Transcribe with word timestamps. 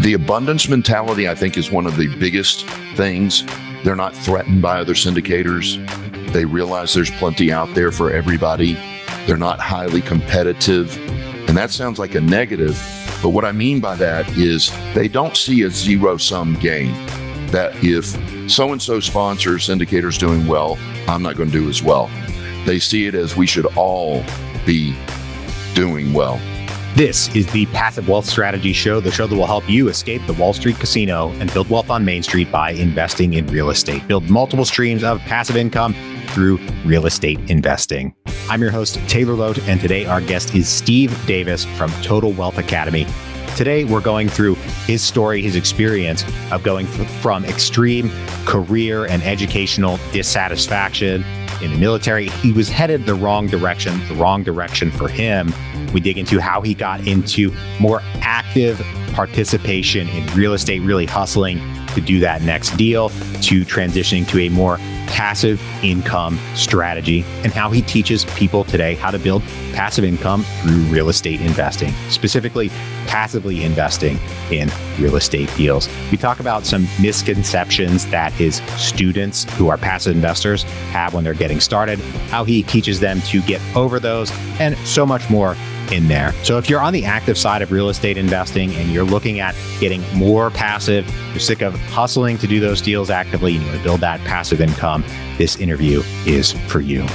The 0.00 0.14
abundance 0.14 0.68
mentality, 0.68 1.28
I 1.28 1.34
think, 1.34 1.56
is 1.56 1.70
one 1.70 1.86
of 1.86 1.96
the 1.96 2.14
biggest 2.16 2.66
things. 2.96 3.44
They're 3.82 3.96
not 3.96 4.14
threatened 4.14 4.62
by 4.62 4.78
other 4.78 4.94
syndicators. 4.94 5.78
They 6.32 6.44
realize 6.44 6.94
there's 6.94 7.10
plenty 7.12 7.52
out 7.52 7.74
there 7.74 7.92
for 7.92 8.12
everybody. 8.12 8.74
They're 9.26 9.36
not 9.36 9.60
highly 9.60 10.00
competitive. 10.00 10.96
And 11.48 11.56
that 11.56 11.70
sounds 11.70 11.98
like 11.98 12.14
a 12.14 12.20
negative. 12.20 12.80
But 13.22 13.30
what 13.30 13.44
I 13.44 13.52
mean 13.52 13.80
by 13.80 13.96
that 13.96 14.28
is 14.36 14.70
they 14.94 15.08
don't 15.08 15.36
see 15.36 15.62
a 15.62 15.70
zero 15.70 16.16
sum 16.16 16.54
game. 16.54 16.92
That 17.48 17.72
if 17.84 18.04
so 18.50 18.72
and 18.72 18.82
so 18.82 19.00
sponsor 19.00 19.58
syndicator's 19.58 20.18
doing 20.18 20.46
well, 20.46 20.78
I'm 21.08 21.22
not 21.22 21.36
going 21.36 21.50
to 21.50 21.58
do 21.58 21.68
as 21.68 21.82
well. 21.82 22.10
They 22.64 22.78
see 22.78 23.06
it 23.06 23.14
as 23.14 23.36
we 23.36 23.46
should 23.46 23.66
all 23.76 24.24
be 24.66 24.96
doing 25.74 26.12
well. 26.12 26.40
This 26.94 27.34
is 27.34 27.48
the 27.48 27.66
Passive 27.66 28.08
Wealth 28.08 28.24
Strategy 28.24 28.72
Show, 28.72 29.00
the 29.00 29.10
show 29.10 29.26
that 29.26 29.34
will 29.34 29.48
help 29.48 29.68
you 29.68 29.88
escape 29.88 30.24
the 30.28 30.32
Wall 30.34 30.52
Street 30.52 30.78
casino 30.78 31.30
and 31.40 31.52
build 31.52 31.68
wealth 31.68 31.90
on 31.90 32.04
Main 32.04 32.22
Street 32.22 32.52
by 32.52 32.70
investing 32.70 33.32
in 33.32 33.48
real 33.48 33.70
estate. 33.70 34.06
Build 34.06 34.30
multiple 34.30 34.64
streams 34.64 35.02
of 35.02 35.18
passive 35.22 35.56
income 35.56 35.92
through 36.28 36.58
real 36.84 37.06
estate 37.06 37.40
investing. 37.50 38.14
I'm 38.48 38.62
your 38.62 38.70
host, 38.70 39.00
Taylor 39.08 39.34
Loht, 39.34 39.60
and 39.66 39.80
today 39.80 40.06
our 40.06 40.20
guest 40.20 40.54
is 40.54 40.68
Steve 40.68 41.12
Davis 41.26 41.64
from 41.64 41.90
Total 42.02 42.30
Wealth 42.30 42.58
Academy. 42.58 43.08
Today, 43.56 43.84
we're 43.84 44.00
going 44.00 44.28
through 44.28 44.54
his 44.86 45.02
story, 45.02 45.42
his 45.42 45.56
experience 45.56 46.24
of 46.52 46.62
going 46.62 46.86
from 46.86 47.44
extreme 47.44 48.08
career 48.44 49.06
and 49.06 49.20
educational 49.24 49.98
dissatisfaction 50.12 51.24
in 51.64 51.72
the 51.72 51.78
military. 51.78 52.28
He 52.28 52.52
was 52.52 52.68
headed 52.68 53.06
the 53.06 53.14
wrong 53.14 53.46
direction, 53.46 53.98
the 54.08 54.14
wrong 54.14 54.42
direction 54.42 54.90
for 54.90 55.08
him. 55.08 55.52
We 55.92 56.00
dig 56.00 56.18
into 56.18 56.40
how 56.40 56.60
he 56.60 56.74
got 56.74 57.06
into 57.06 57.54
more 57.80 58.00
active 58.20 58.80
participation 59.14 60.08
in 60.08 60.26
real 60.34 60.52
estate, 60.52 60.80
really 60.82 61.06
hustling 61.06 61.58
to 61.94 62.00
do 62.00 62.18
that 62.20 62.42
next 62.42 62.76
deal, 62.76 63.08
to 63.40 63.64
transitioning 63.64 64.28
to 64.28 64.40
a 64.40 64.48
more 64.48 64.78
passive 65.06 65.62
income 65.84 66.38
strategy, 66.54 67.24
and 67.44 67.52
how 67.52 67.70
he 67.70 67.80
teaches 67.82 68.24
people 68.36 68.64
today 68.64 68.96
how 68.96 69.10
to 69.10 69.18
build 69.18 69.42
passive 69.72 70.04
income 70.04 70.42
through 70.62 70.82
real 70.84 71.08
estate 71.08 71.40
investing, 71.40 71.92
specifically 72.10 72.68
passively 73.06 73.62
investing 73.62 74.18
in 74.50 74.68
real 74.98 75.14
estate 75.14 75.48
deals. 75.56 75.88
We 76.10 76.16
talk 76.16 76.40
about 76.40 76.66
some 76.66 76.88
misconceptions 77.00 78.06
that 78.06 78.32
his 78.32 78.56
students 78.76 79.44
who 79.54 79.68
are 79.68 79.78
passive 79.78 80.16
investors 80.16 80.64
have 80.90 81.14
when 81.14 81.22
they're 81.22 81.34
getting 81.34 81.60
started, 81.60 82.00
how 82.30 82.42
he 82.44 82.64
teaches 82.64 82.98
them 82.98 83.20
to 83.22 83.40
get 83.42 83.60
over 83.76 84.00
those, 84.00 84.32
and 84.58 84.76
so 84.78 85.06
much 85.06 85.30
more 85.30 85.54
in 85.92 86.08
there. 86.08 86.32
So 86.42 86.58
if 86.58 86.68
you're 86.68 86.80
on 86.80 86.92
the 86.92 87.04
active 87.04 87.38
side 87.38 87.62
of 87.62 87.72
real 87.72 87.88
estate 87.88 88.16
investing 88.16 88.74
and 88.74 88.90
you're 88.90 89.04
looking 89.04 89.40
at 89.40 89.54
getting 89.80 90.02
more 90.14 90.50
passive, 90.50 91.06
you're 91.30 91.40
sick 91.40 91.62
of 91.62 91.74
hustling 91.88 92.38
to 92.38 92.46
do 92.46 92.60
those 92.60 92.80
deals 92.80 93.10
actively, 93.10 93.54
and 93.54 93.62
you 93.62 93.68
want 93.68 93.78
to 93.78 93.84
build 93.84 94.00
that 94.00 94.20
passive 94.20 94.60
income, 94.60 95.04
this 95.38 95.56
interview 95.56 96.02
is 96.26 96.52
for 96.68 96.80
you. 96.80 97.06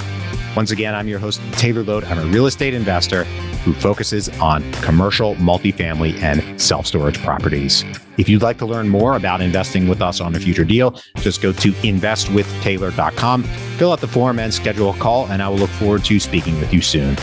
Once 0.55 0.71
again, 0.71 0.95
I'm 0.95 1.07
your 1.07 1.19
host, 1.19 1.41
Taylor 1.53 1.83
Loht. 1.83 2.09
I'm 2.09 2.19
a 2.19 2.25
real 2.25 2.47
estate 2.47 2.73
investor 2.73 3.23
who 3.63 3.73
focuses 3.73 4.29
on 4.39 4.69
commercial, 4.73 5.35
multifamily, 5.35 6.19
and 6.21 6.59
self 6.59 6.87
storage 6.87 7.17
properties. 7.19 7.83
If 8.17 8.27
you'd 8.27 8.41
like 8.41 8.57
to 8.57 8.65
learn 8.65 8.89
more 8.89 9.15
about 9.15 9.41
investing 9.41 9.87
with 9.87 10.01
us 10.01 10.19
on 10.19 10.35
a 10.35 10.39
future 10.39 10.65
deal, 10.65 10.99
just 11.17 11.41
go 11.41 11.53
to 11.53 11.71
investwithtaylor.com, 11.71 13.43
fill 13.43 13.91
out 13.93 14.01
the 14.01 14.07
form, 14.07 14.39
and 14.39 14.53
schedule 14.53 14.89
a 14.89 14.97
call, 14.97 15.27
and 15.27 15.41
I 15.41 15.49
will 15.49 15.57
look 15.57 15.69
forward 15.69 16.03
to 16.05 16.19
speaking 16.19 16.59
with 16.59 16.73
you 16.73 16.81
soon. 16.81 17.15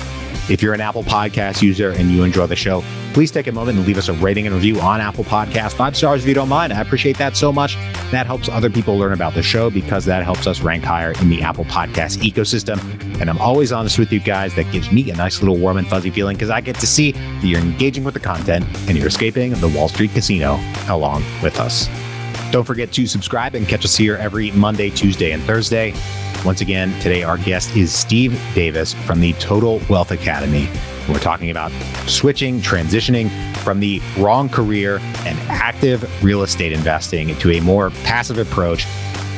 If 0.49 0.63
you're 0.63 0.75
an 0.75 0.81
Apple 0.81 1.03
Podcast 1.03 1.61
user 1.61 1.91
and 1.91 2.09
you 2.13 2.23
enjoy 2.23 2.47
the 2.47 2.55
show, 2.55 2.85
please 3.15 3.33
take 3.33 3.49
a 3.49 3.53
moment 3.53 3.79
and 3.79 3.87
leave 3.87 3.99
us 3.99 4.09
a 4.09 4.13
rating 4.13 4.47
and 4.47 4.55
review 4.55 4.79
on 4.81 5.01
Apple 5.01 5.25
Podcast. 5.25 5.73
Five 5.73 5.97
stars 5.97 6.23
if 6.23 6.29
you 6.29 6.35
don't 6.35 6.49
mind. 6.49 6.73
I 6.73 6.81
appreciate 6.81 7.19
that 7.19 7.37
so 7.37 7.53
much. 7.53 7.75
That 8.13 8.27
helps 8.27 8.49
other 8.49 8.71
people 8.71 8.97
learn 8.97 9.13
about 9.13 9.35
the 9.35 9.43
show 9.43 9.71
because 9.71 10.05
that 10.05 10.23
helps 10.23 10.47
us 10.47 10.61
rank 10.61 10.85
higher 10.85 11.13
in 11.21 11.31
the 11.31 11.43
Apple 11.43 11.65
Podcast 11.65 12.19
ecosystem. 12.19 12.79
And 13.21 13.29
I'm 13.29 13.39
always 13.39 13.73
honest 13.73 13.99
with 13.99 14.13
you 14.13 14.21
guys. 14.21 14.55
That 14.55 14.71
gives 14.71 14.93
me 14.93 15.11
a 15.11 15.17
nice 15.17 15.41
little 15.41 15.57
warm 15.57 15.79
and 15.79 15.89
fuzzy 15.89 16.11
feeling 16.11 16.37
because 16.37 16.51
I 16.51 16.61
get 16.61 16.77
to 16.77 16.87
see 16.87 17.11
that 17.11 17.45
you're 17.45 17.61
engaging 17.61 18.05
with 18.05 18.15
the 18.15 18.21
content 18.21 18.65
and 18.89 18.97
you're 18.97 19.09
escaping 19.09 19.53
the 19.55 19.69
Wall 19.69 19.89
Street 19.89 20.13
casino 20.13 20.61
along 20.89 21.25
with 21.43 21.59
us. 21.59 21.89
Don't 22.53 22.65
forget 22.65 22.93
to 22.93 23.07
subscribe 23.09 23.57
and 23.57 23.67
catch 23.67 23.85
us 23.85 23.97
here 23.97 24.15
every 24.15 24.53
Monday, 24.53 24.91
Tuesday, 24.91 25.33
and 25.33 25.43
Thursday. 25.43 25.93
Once 26.47 26.61
again, 26.61 26.93
today 27.01 27.25
our 27.25 27.39
guest 27.39 27.77
is 27.77 27.93
Steve 27.93 28.41
Davis 28.55 28.95
from 28.95 29.19
the 29.19 29.33
Total 29.33 29.81
Wealth 29.91 30.13
Academy. 30.13 30.69
We're 31.09 31.19
talking 31.19 31.51
about 31.51 31.73
switching, 32.07 32.61
transitioning 32.61 33.29
from 33.57 33.81
the 33.81 34.01
wrong 34.17 34.49
career 34.49 34.99
and 35.27 35.37
active 35.51 36.09
real 36.23 36.45
estate 36.45 36.71
investing 36.71 37.37
to 37.39 37.51
a 37.51 37.61
more 37.61 37.91
passive 38.05 38.39
approach, 38.39 38.85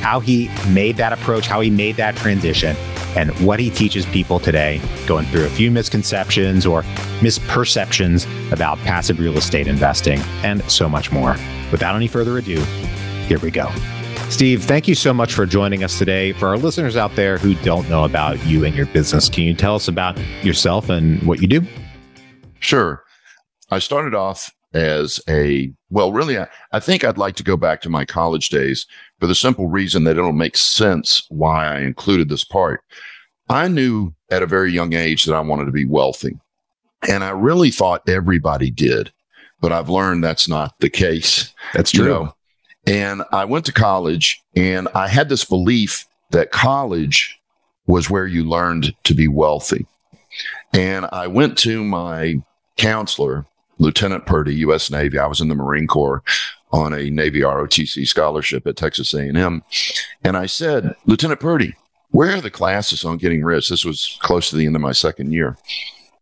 how 0.03 0.21
he 0.21 0.51
made 0.69 0.99
that 0.99 1.15
approach, 1.15 1.47
how 1.47 1.63
he 1.63 1.71
made 1.71 1.97
that 1.97 2.15
transition, 2.15 2.77
and 3.17 3.31
what 3.41 3.59
he 3.59 3.71
teaches 3.71 4.05
people 4.05 4.39
today, 4.39 4.79
going 5.07 5.25
through 5.29 5.47
a 5.47 5.51
few 5.51 5.71
misconceptions 5.71 6.67
or 6.67 6.83
misperceptions 7.21 8.27
about 8.53 8.77
passive 8.81 9.19
real 9.19 9.39
estate 9.39 9.67
investing, 9.67 10.21
and 10.45 10.63
so 10.71 10.91
much 10.91 11.11
more. 11.11 11.37
Without 11.73 11.97
any 11.97 12.07
further 12.07 12.37
ado, 12.37 12.63
here 13.29 13.39
we 13.39 13.51
go. 13.51 13.73
Steve, 14.31 14.63
thank 14.63 14.87
you 14.87 14.95
so 14.95 15.13
much 15.13 15.33
for 15.33 15.47
joining 15.47 15.83
us 15.83 15.99
today. 15.99 16.33
For 16.33 16.49
our 16.49 16.59
listeners 16.59 16.97
out 16.97 17.17
there 17.17 17.39
who 17.39 17.55
don't 17.57 17.89
know 17.89 18.05
about 18.05 18.45
you 18.47 18.65
and 18.65 18.75
your 18.75 18.87
business, 18.87 19.29
can 19.29 19.45
you 19.45 19.55
tell 19.55 19.75
us 19.75 19.89
about 19.89 20.17
yourself 20.45 20.91
and 20.91 21.21
what 21.25 21.41
you 21.41 21.49
do? 21.49 21.63
Sure. 22.61 23.03
I 23.71 23.81
started 23.81 24.15
off 24.15 24.53
as 24.75 25.19
a, 25.29 25.73
well, 25.91 26.13
really, 26.13 26.39
I, 26.39 26.47
I 26.73 26.79
think 26.79 27.03
I'd 27.03 27.19
like 27.19 27.35
to 27.37 27.43
go 27.43 27.57
back 27.57 27.81
to 27.81 27.89
my 27.89 28.05
college 28.05 28.51
days 28.51 28.87
for 29.19 29.27
the 29.27 29.35
simple 29.35 29.67
reason 29.67 30.05
that 30.05 30.19
it'll 30.19 30.33
make 30.33 30.57
sense 30.57 31.27
why 31.31 31.67
I 31.67 31.81
included 31.81 32.29
this 32.29 32.45
part. 32.45 32.83
I 33.49 33.67
knew 33.67 34.15
at 34.31 34.43
a 34.43 34.47
very 34.47 34.71
young 34.71 34.93
age 34.93 35.25
that 35.25 35.35
I 35.35 35.41
wanted 35.41 35.65
to 35.65 35.73
be 35.73 35.87
wealthy. 35.87 36.39
And 37.09 37.25
I 37.25 37.31
really 37.31 37.71
thought 37.71 38.09
everybody 38.09 38.71
did, 38.71 39.11
but 39.61 39.73
I've 39.73 39.89
learned 39.89 40.23
that's 40.23 40.49
not 40.49 40.75
the 40.81 40.91
case. 40.91 41.53
That's 41.75 41.91
true. 41.91 42.05
You 42.05 42.11
know, 42.11 42.35
and 42.89 43.23
I 43.33 43.45
went 43.45 43.67
to 43.67 43.73
college 43.73 44.43
and 44.57 44.89
I 44.95 45.09
had 45.09 45.29
this 45.29 45.45
belief 45.45 46.07
that 46.31 46.53
college 46.53 47.39
was 47.87 48.09
where 48.09 48.27
you 48.27 48.45
learned 48.45 48.95
to 49.05 49.15
be 49.15 49.29
wealthy. 49.29 49.87
And 50.73 51.07
I 51.13 51.27
went 51.27 51.59
to 51.59 51.85
my 51.85 52.37
counselor, 52.79 53.45
Lieutenant 53.79 54.25
Purdy, 54.25 54.55
U.S. 54.57 54.91
Navy. 54.91 55.19
I 55.19 55.27
was 55.27 55.43
in 55.43 55.49
the 55.49 55.55
Marine 55.55 55.87
Corps 55.87 56.23
on 56.73 56.95
a 56.95 57.11
Navy 57.11 57.41
ROTC 57.41 58.07
scholarship 58.07 58.67
at 58.67 58.77
Texas 58.77 59.13
A&M. 59.13 59.63
And 60.23 60.37
I 60.37 60.47
said, 60.47 60.95
Lieutenant 61.05 61.41
Purdy, 61.41 61.75
where 62.11 62.37
are 62.37 62.41
the 62.41 62.51
classes 62.51 63.05
on 63.05 63.19
getting 63.19 63.45
rich? 63.45 63.69
This 63.69 63.85
was 63.85 64.19
close 64.23 64.49
to 64.51 64.57
the 64.57 64.65
end 64.65 64.77
of 64.77 64.83
my 64.83 64.93
second 64.93 65.33
year. 65.33 65.59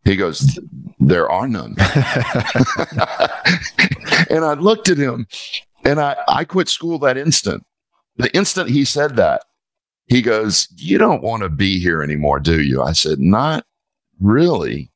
He 0.05 0.17
goes, 0.17 0.59
there 0.99 1.31
are 1.31 1.47
none. 1.47 1.77
and 4.31 4.45
I 4.45 4.55
looked 4.55 4.89
at 4.89 4.99
him 4.99 5.27
and 5.87 6.01
I, 6.01 6.17
I 6.29 6.45
quit 6.45 6.69
school 6.69 6.99
that 7.01 7.17
instant. 7.17 7.65
The 8.17 8.35
instant 8.37 8.71
he 8.71 8.85
said 8.85 9.17
that, 9.17 9.43
he 10.07 10.23
goes, 10.23 10.69
You 10.77 10.99
don't 10.99 11.23
want 11.23 11.43
to 11.43 11.49
be 11.49 11.79
here 11.79 12.03
anymore, 12.03 12.41
do 12.41 12.61
you? 12.61 12.83
I 12.83 12.93
said, 12.93 13.19
Not 13.21 13.65
really. 14.21 14.91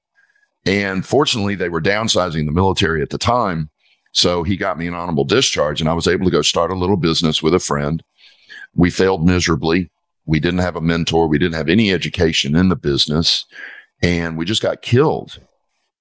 And 0.67 1.07
fortunately, 1.07 1.55
they 1.55 1.69
were 1.69 1.81
downsizing 1.81 2.47
the 2.47 2.53
military 2.53 3.03
at 3.03 3.11
the 3.11 3.19
time. 3.19 3.71
So 4.13 4.43
he 4.43 4.57
got 4.57 4.79
me 4.79 4.89
an 4.89 4.95
honorable 4.95 5.25
discharge, 5.25 5.81
and 5.81 5.89
I 5.89 5.95
was 5.95 6.09
able 6.09 6.25
to 6.25 6.31
go 6.31 6.43
start 6.43 6.73
a 6.73 6.77
little 6.77 6.97
business 6.97 7.43
with 7.43 7.55
a 7.55 7.61
friend. 7.61 8.03
We 8.75 8.91
failed 8.91 9.25
miserably. 9.25 9.91
We 10.27 10.41
didn't 10.41 10.61
have 10.61 10.77
a 10.77 10.81
mentor. 10.81 11.29
We 11.29 11.39
didn't 11.39 11.55
have 11.55 11.69
any 11.69 11.93
education 11.93 12.57
in 12.57 12.69
the 12.69 12.77
business, 12.77 13.47
and 14.03 14.37
we 14.37 14.45
just 14.45 14.63
got 14.63 14.83
killed. 14.83 15.39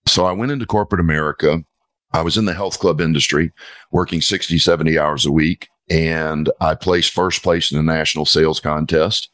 So 0.07 0.25
I 0.25 0.31
went 0.31 0.51
into 0.51 0.65
corporate 0.65 1.01
America 1.01 1.63
I 2.11 2.21
was 2.21 2.37
in 2.37 2.45
the 2.45 2.53
health 2.53 2.79
club 2.79 3.01
industry 3.01 3.51
working 3.91 4.21
60, 4.21 4.57
70 4.57 4.97
hours 4.97 5.25
a 5.25 5.31
week. 5.31 5.69
And 5.89 6.49
I 6.61 6.75
placed 6.75 7.13
first 7.13 7.41
place 7.41 7.71
in 7.71 7.77
the 7.77 7.83
national 7.83 8.25
sales 8.25 8.59
contest. 8.59 9.29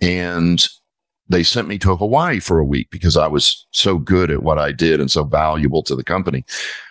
And 0.00 0.66
they 1.28 1.42
sent 1.42 1.68
me 1.68 1.78
to 1.78 1.96
Hawaii 1.96 2.38
for 2.38 2.58
a 2.58 2.64
week 2.64 2.88
because 2.90 3.16
I 3.16 3.26
was 3.26 3.66
so 3.72 3.98
good 3.98 4.30
at 4.30 4.42
what 4.42 4.58
I 4.58 4.72
did 4.72 5.00
and 5.00 5.10
so 5.10 5.24
valuable 5.24 5.82
to 5.84 5.96
the 5.96 6.04
company. 6.04 6.44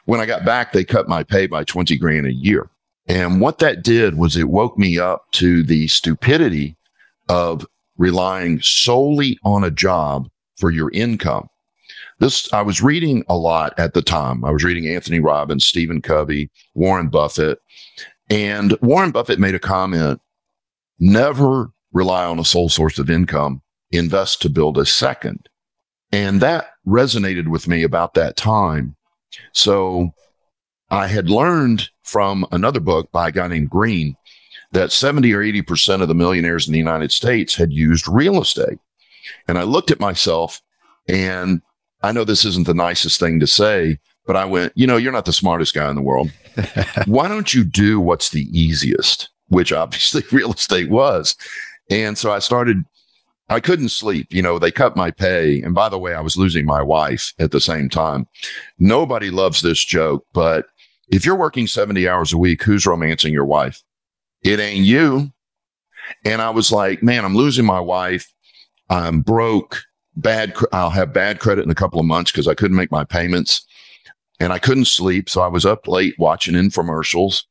When 0.05 0.19
I 0.19 0.25
got 0.25 0.45
back, 0.45 0.73
they 0.73 0.83
cut 0.83 1.07
my 1.07 1.23
pay 1.23 1.47
by 1.47 1.63
20 1.63 1.97
grand 1.97 2.25
a 2.25 2.33
year. 2.33 2.69
And 3.07 3.39
what 3.39 3.59
that 3.59 3.83
did 3.83 4.17
was 4.17 4.35
it 4.35 4.49
woke 4.49 4.77
me 4.77 4.97
up 4.97 5.31
to 5.33 5.63
the 5.63 5.87
stupidity 5.87 6.75
of 7.29 7.65
relying 7.97 8.59
solely 8.61 9.39
on 9.43 9.63
a 9.63 9.71
job 9.71 10.27
for 10.57 10.71
your 10.71 10.91
income 10.91 11.47
this 12.19 12.51
I 12.53 12.61
was 12.61 12.81
reading 12.81 13.23
a 13.27 13.37
lot 13.37 13.77
at 13.77 13.93
the 13.93 14.01
time. 14.01 14.43
I 14.45 14.51
was 14.51 14.63
reading 14.63 14.87
Anthony 14.87 15.19
Robbins, 15.19 15.65
Stephen 15.65 16.01
Covey, 16.01 16.49
Warren 16.73 17.09
Buffett, 17.09 17.59
and 18.29 18.77
Warren 18.81 19.11
Buffett 19.11 19.39
made 19.39 19.55
a 19.55 19.59
comment: 19.59 20.21
never 20.99 21.71
rely 21.91 22.25
on 22.25 22.39
a 22.39 22.45
sole 22.45 22.69
source 22.69 22.99
of 22.99 23.09
income. 23.09 23.61
Invest 23.91 24.41
to 24.41 24.49
build 24.49 24.77
a 24.77 24.85
second, 24.85 25.49
and 26.11 26.41
that 26.41 26.69
resonated 26.87 27.47
with 27.47 27.67
me 27.67 27.83
about 27.83 28.13
that 28.13 28.37
time. 28.37 28.95
So 29.53 30.11
I 30.89 31.07
had 31.07 31.29
learned 31.29 31.89
from 32.03 32.45
another 32.51 32.79
book 32.79 33.11
by 33.11 33.29
a 33.29 33.31
guy 33.31 33.47
named 33.47 33.69
Green 33.69 34.15
that 34.71 34.91
70 34.91 35.33
or 35.33 35.39
80% 35.39 36.01
of 36.01 36.07
the 36.07 36.15
millionaires 36.15 36.67
in 36.67 36.73
the 36.73 36.79
United 36.79 37.11
States 37.11 37.55
had 37.55 37.71
used 37.71 38.07
real 38.07 38.41
estate. 38.41 38.79
And 39.47 39.57
I 39.57 39.63
looked 39.63 39.91
at 39.91 39.99
myself 39.99 40.61
and 41.07 41.61
I 42.05 42.11
know 42.11 42.23
this 42.23 42.45
isn't 42.45 42.67
the 42.67 42.73
nicest 42.75 43.19
thing 43.19 43.39
to 43.39 43.47
say, 43.47 43.97
but 44.27 44.35
I 44.35 44.45
went, 44.45 44.73
you 44.75 44.85
know, 44.85 44.95
you're 44.95 45.11
not 45.11 45.25
the 45.25 45.33
smartest 45.33 45.73
guy 45.73 45.89
in 45.89 45.95
the 45.95 46.03
world. 46.03 46.31
Why 47.05 47.27
don't 47.27 47.51
you 47.51 47.63
do 47.63 47.99
what's 47.99 48.29
the 48.29 48.47
easiest? 48.57 49.29
Which 49.47 49.73
obviously 49.73 50.23
real 50.31 50.53
estate 50.53 50.89
was. 50.89 51.35
And 51.89 52.15
so 52.15 52.31
I 52.31 52.39
started, 52.39 52.83
I 53.49 53.59
couldn't 53.59 53.89
sleep. 53.89 54.27
You 54.29 54.43
know, 54.43 54.59
they 54.59 54.71
cut 54.71 54.95
my 54.95 55.09
pay. 55.09 55.61
And 55.61 55.73
by 55.73 55.89
the 55.89 55.97
way, 55.97 56.13
I 56.13 56.21
was 56.21 56.37
losing 56.37 56.65
my 56.65 56.81
wife 56.81 57.33
at 57.39 57.49
the 57.49 57.59
same 57.59 57.89
time. 57.89 58.27
Nobody 58.77 59.31
loves 59.31 59.61
this 59.61 59.83
joke, 59.83 60.25
but 60.31 60.67
if 61.09 61.25
you're 61.25 61.35
working 61.35 61.65
70 61.65 62.07
hours 62.07 62.33
a 62.33 62.37
week, 62.37 62.61
who's 62.61 62.85
romancing 62.85 63.33
your 63.33 63.45
wife? 63.45 63.81
It 64.43 64.59
ain't 64.59 64.85
you. 64.85 65.31
And 66.23 66.39
I 66.41 66.51
was 66.51 66.71
like, 66.71 67.01
man, 67.01 67.25
I'm 67.25 67.35
losing 67.35 67.65
my 67.65 67.79
wife. 67.79 68.31
I'm 68.91 69.21
broke. 69.21 69.81
Bad. 70.15 70.55
I'll 70.71 70.89
have 70.89 71.13
bad 71.13 71.39
credit 71.39 71.65
in 71.65 71.71
a 71.71 71.75
couple 71.75 71.99
of 71.99 72.05
months 72.05 72.31
because 72.31 72.47
I 72.47 72.53
couldn't 72.53 72.77
make 72.77 72.91
my 72.91 73.03
payments 73.03 73.65
and 74.39 74.53
I 74.53 74.59
couldn't 74.59 74.85
sleep. 74.85 75.29
So 75.29 75.41
I 75.41 75.47
was 75.47 75.65
up 75.65 75.87
late 75.87 76.15
watching 76.17 76.55
infomercials 76.55 77.43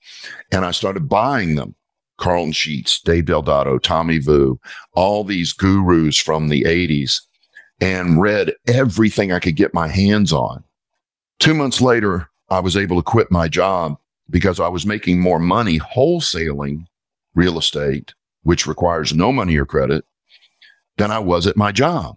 and 0.51 0.65
I 0.65 0.71
started 0.71 1.09
buying 1.09 1.57
them. 1.57 1.75
Carleton 2.17 2.53
Sheets, 2.53 3.01
Dave 3.01 3.27
Del 3.27 3.43
Dotto, 3.43 3.83
Tommy 3.83 4.19
Vu, 4.19 4.61
all 4.95 5.25
these 5.25 5.53
gurus 5.53 6.17
from 6.17 6.49
the 6.49 6.63
80s 6.63 7.21
and 7.81 8.21
read 8.21 8.53
everything 8.69 9.33
I 9.33 9.41
could 9.41 9.57
get 9.57 9.75
my 9.75 9.89
hands 9.89 10.33
on. 10.33 10.63
Two 11.41 11.55
months 11.55 11.81
later, 11.81 12.31
I 12.49 12.61
was 12.61 12.77
able 12.77 12.97
to 12.97 13.03
quit 13.03 13.31
my 13.31 13.49
job 13.49 13.99
because 14.31 14.61
I 14.61 14.69
was 14.69 14.87
making 14.87 15.21
more 15.21 15.39
money 15.39 15.79
wholesaling 15.79 16.87
real 17.35 17.59
estate, 17.59 18.15
which 18.43 18.67
requires 18.67 19.13
no 19.13 19.33
money 19.33 19.57
or 19.57 19.67
credit, 19.67 20.05
than 20.97 21.11
I 21.11 21.19
was 21.19 21.47
at 21.47 21.57
my 21.57 21.73
job. 21.73 22.17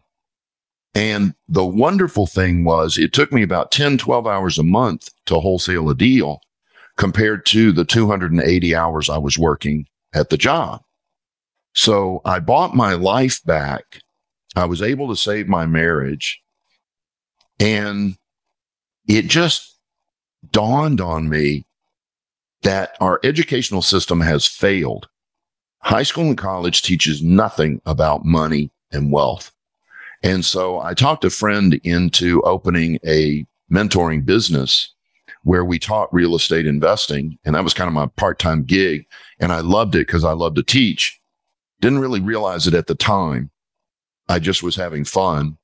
And 0.98 1.36
the 1.48 1.64
wonderful 1.64 2.26
thing 2.26 2.64
was 2.64 2.98
it 2.98 3.14
took 3.14 3.32
me 3.32 3.44
about 3.44 3.72
10, 3.72 4.00
12 4.00 4.26
hours 4.26 4.58
a 4.58 4.64
month 4.64 5.10
to 5.28 5.40
wholesale 5.40 5.92
a 5.92 5.96
deal 5.96 6.42
compared 6.98 7.46
to 7.46 7.72
the 7.72 7.86
280 7.86 8.76
hours 8.76 9.08
I 9.08 9.20
was 9.20 9.38
working 9.38 9.86
at 10.16 10.32
the 10.32 10.38
job. 10.38 10.82
So 11.76 12.22
I 12.26 12.40
bought 12.40 12.76
my 12.76 12.96
life 12.96 13.44
back. 13.46 14.02
I 14.56 14.66
was 14.66 14.82
able 14.82 15.08
to 15.10 15.16
save 15.16 15.48
my 15.48 15.68
marriage. 15.68 16.42
And 17.60 18.18
it 19.08 19.28
just 19.28 19.78
dawned 20.50 21.00
on 21.00 21.30
me 21.30 21.68
that 22.64 22.98
our 23.00 23.20
educational 23.24 23.84
system 23.84 24.22
has 24.22 24.48
failed. 24.48 25.08
High 25.78 26.02
school 26.02 26.26
and 26.26 26.38
college 26.40 26.82
teaches 26.82 27.22
nothing 27.22 27.84
about 27.86 28.26
money 28.26 28.72
and 28.92 29.12
wealth. 29.12 29.52
And 30.24 30.44
so 30.44 30.80
I 30.80 30.94
talked 30.94 31.26
a 31.26 31.30
friend 31.30 31.80
into 31.84 32.42
opening 32.42 33.00
a 33.06 33.46
mentoring 33.72 34.26
business 34.26 34.94
where 35.44 35.64
we 35.64 35.80
taught 35.80 36.14
real 36.14 36.36
estate 36.36 36.66
investing. 36.66 37.38
And 37.46 37.56
that 37.56 37.64
was 37.64 37.74
kind 37.74 37.88
of 37.88 37.94
my 37.94 38.08
part 38.18 38.40
time 38.40 38.64
gig. 38.64 39.06
And 39.40 39.52
I 39.52 39.60
loved 39.60 39.96
it 39.96 40.08
because 40.08 40.24
I 40.24 40.34
loved 40.34 40.56
to 40.58 40.64
teach. 40.64 41.20
Didn't 41.80 42.00
really 42.00 42.20
realize 42.20 42.68
it 42.68 42.74
at 42.74 42.88
the 42.88 42.96
time. 42.96 43.52
I 44.28 44.40
just 44.40 44.64
was 44.64 44.76
having 44.76 45.06
fun 45.06 45.58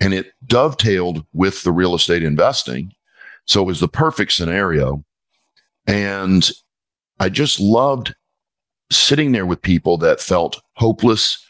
and 0.00 0.14
it 0.14 0.32
dovetailed 0.46 1.24
with 1.32 1.62
the 1.62 1.72
real 1.72 1.94
estate 1.94 2.22
investing. 2.22 2.92
So 3.44 3.62
it 3.62 3.66
was 3.66 3.80
the 3.80 3.88
perfect 3.88 4.32
scenario. 4.32 5.04
And 5.86 6.50
I 7.18 7.28
just 7.28 7.60
loved 7.60 8.14
sitting 8.90 9.32
there 9.32 9.46
with 9.46 9.62
people 9.62 9.98
that 9.98 10.20
felt 10.20 10.60
hopeless 10.74 11.44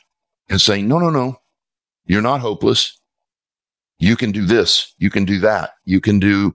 and 0.48 0.60
saying, 0.60 0.88
no, 0.88 0.98
no, 0.98 1.10
no, 1.10 1.39
you're 2.06 2.22
not 2.22 2.40
hopeless. 2.40 2.98
You 3.98 4.16
can 4.16 4.32
do 4.32 4.44
this. 4.44 4.94
You 4.98 5.10
can 5.10 5.24
do 5.24 5.38
that. 5.40 5.74
You 5.84 6.00
can 6.00 6.18
do 6.18 6.54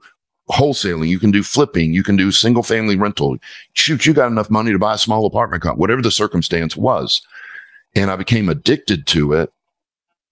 wholesaling. 0.50 1.07
You 1.07 1.19
can 1.19 1.31
do 1.31 1.44
flipping. 1.44 1.94
You 1.94 2.03
can 2.03 2.15
do 2.15 2.31
single 2.31 2.63
family 2.63 2.95
rental. 2.95 3.38
Shoot, 3.74 4.06
you 4.06 4.13
got 4.13 4.31
enough 4.31 4.50
money 4.50 4.71
to 4.71 4.80
buy 4.80 4.95
a 4.95 5.00
small 5.00 5.25
apartment, 5.25 5.77
whatever 5.77 6.01
the 6.01 6.12
circumstance 6.12 6.75
was. 6.75 7.21
And 7.95 8.12
I 8.12 8.15
became 8.15 8.50
addicted 8.50 9.07
to 9.07 9.33
it, 9.33 9.51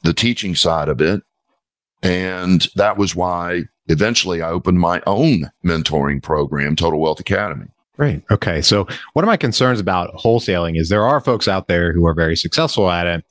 the 0.01 0.13
teaching 0.13 0.56
side 0.56 0.89
of 0.89 1.01
it. 1.01 1.21
And 2.01 2.68
that 2.75 2.98
was 2.98 3.16
why 3.16 3.63
eventually 3.88 4.42
I 4.42 4.50
opened 4.50 4.80
my 4.80 5.01
own 5.07 5.50
mentoring 5.63 6.21
program, 6.21 6.75
Total 6.75 7.00
Wealth 7.00 7.19
Academy. 7.19 7.68
Great. 7.95 8.24
Okay. 8.31 8.62
So 8.62 8.88
one 9.13 9.24
of 9.24 9.27
my 9.27 9.38
concerns 9.38 9.80
about 9.80 10.13
wholesaling 10.16 10.80
is 10.80 10.89
there 10.89 11.06
are 11.06 11.21
folks 11.21 11.48
out 11.48 11.68
there 11.68 11.94
who 11.94 12.06
are 12.07 12.16
very 12.16 12.36
successful 12.36 12.89
at 12.89 13.07
it, 13.07 13.24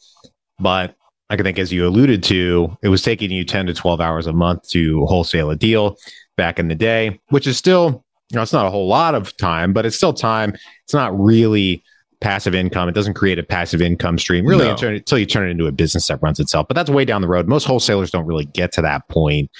but 0.58 0.96
I 1.40 1.42
think, 1.42 1.58
as 1.58 1.72
you 1.72 1.86
alluded 1.86 2.22
to, 2.24 2.76
it 2.82 2.88
was 2.88 3.02
taking 3.02 3.30
you 3.30 3.44
10 3.44 3.66
to 3.66 3.74
12 3.74 4.00
hours 4.00 4.26
a 4.26 4.32
month 4.32 4.68
to 4.70 5.04
wholesale 5.06 5.50
a 5.50 5.56
deal 5.56 5.96
back 6.36 6.58
in 6.58 6.68
the 6.68 6.74
day, 6.74 7.20
which 7.28 7.46
is 7.46 7.56
still, 7.56 8.04
you 8.30 8.36
know, 8.36 8.42
it's 8.42 8.52
not 8.52 8.66
a 8.66 8.70
whole 8.70 8.88
lot 8.88 9.14
of 9.14 9.36
time, 9.36 9.72
but 9.72 9.86
it's 9.86 9.96
still 9.96 10.12
time. 10.12 10.54
It's 10.84 10.94
not 10.94 11.18
really 11.18 11.82
passive 12.20 12.54
income. 12.54 12.88
It 12.88 12.94
doesn't 12.94 13.14
create 13.14 13.38
a 13.38 13.42
passive 13.42 13.82
income 13.82 14.18
stream 14.18 14.46
really 14.46 14.64
no. 14.64 14.70
until, 14.72 14.90
until, 14.90 15.18
you 15.18 15.26
turn 15.26 15.48
it 15.48 15.50
into 15.50 15.66
a 15.66 15.72
business 15.72 16.06
that 16.06 16.22
runs 16.22 16.38
itself. 16.38 16.68
But 16.68 16.74
that's 16.74 16.88
way 16.88 17.04
down 17.04 17.20
the 17.20 17.28
road. 17.28 17.48
Most 17.48 17.64
wholesalers 17.64 18.10
don't 18.10 18.26
really 18.26 18.44
get 18.44 18.72
to 18.72 18.82
that 18.82 19.08
point. 19.08 19.50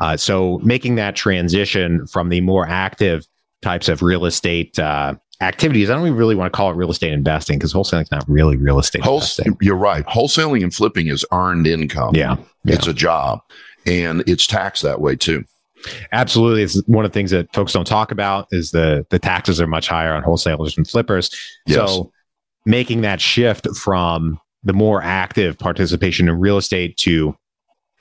Uh, 0.00 0.16
so 0.16 0.58
making 0.64 0.96
that 0.96 1.14
transition 1.14 2.06
from 2.06 2.28
the 2.28 2.40
more 2.40 2.66
active 2.66 3.26
types 3.62 3.88
of 3.88 4.02
real 4.02 4.24
estate 4.24 4.78
uh, 4.78 5.14
activities. 5.40 5.88
I 5.90 5.94
don't 5.94 6.06
even 6.06 6.18
really 6.18 6.34
want 6.34 6.52
to 6.52 6.56
call 6.56 6.70
it 6.70 6.74
real 6.74 6.90
estate 6.90 7.12
investing 7.12 7.58
because 7.58 7.72
wholesaling 7.72 8.02
is 8.02 8.10
not 8.10 8.28
really 8.28 8.56
real 8.56 8.78
estate 8.78 9.04
investing. 9.04 9.56
You're 9.60 9.76
right. 9.76 10.04
Wholesaling 10.06 10.62
and 10.62 10.74
flipping 10.74 11.06
is 11.08 11.24
earned 11.32 11.66
income. 11.66 12.14
Yeah, 12.14 12.36
yeah. 12.64 12.74
It's 12.74 12.86
a 12.86 12.94
job 12.94 13.40
and 13.86 14.22
it's 14.26 14.46
taxed 14.46 14.82
that 14.82 15.00
way 15.00 15.16
too. 15.16 15.44
Absolutely. 16.12 16.62
It's 16.62 16.82
one 16.86 17.04
of 17.04 17.12
the 17.12 17.14
things 17.14 17.30
that 17.30 17.52
folks 17.54 17.72
don't 17.72 17.86
talk 17.86 18.10
about 18.10 18.48
is 18.50 18.72
the 18.72 19.06
the 19.10 19.18
taxes 19.18 19.60
are 19.60 19.66
much 19.66 19.88
higher 19.88 20.12
on 20.12 20.22
wholesalers 20.22 20.76
and 20.76 20.88
flippers. 20.88 21.30
Yes. 21.66 21.76
So 21.76 22.12
making 22.66 23.02
that 23.02 23.20
shift 23.20 23.68
from 23.76 24.40
the 24.64 24.72
more 24.72 25.02
active 25.02 25.56
participation 25.56 26.28
in 26.28 26.38
real 26.40 26.58
estate 26.58 26.96
to 26.98 27.36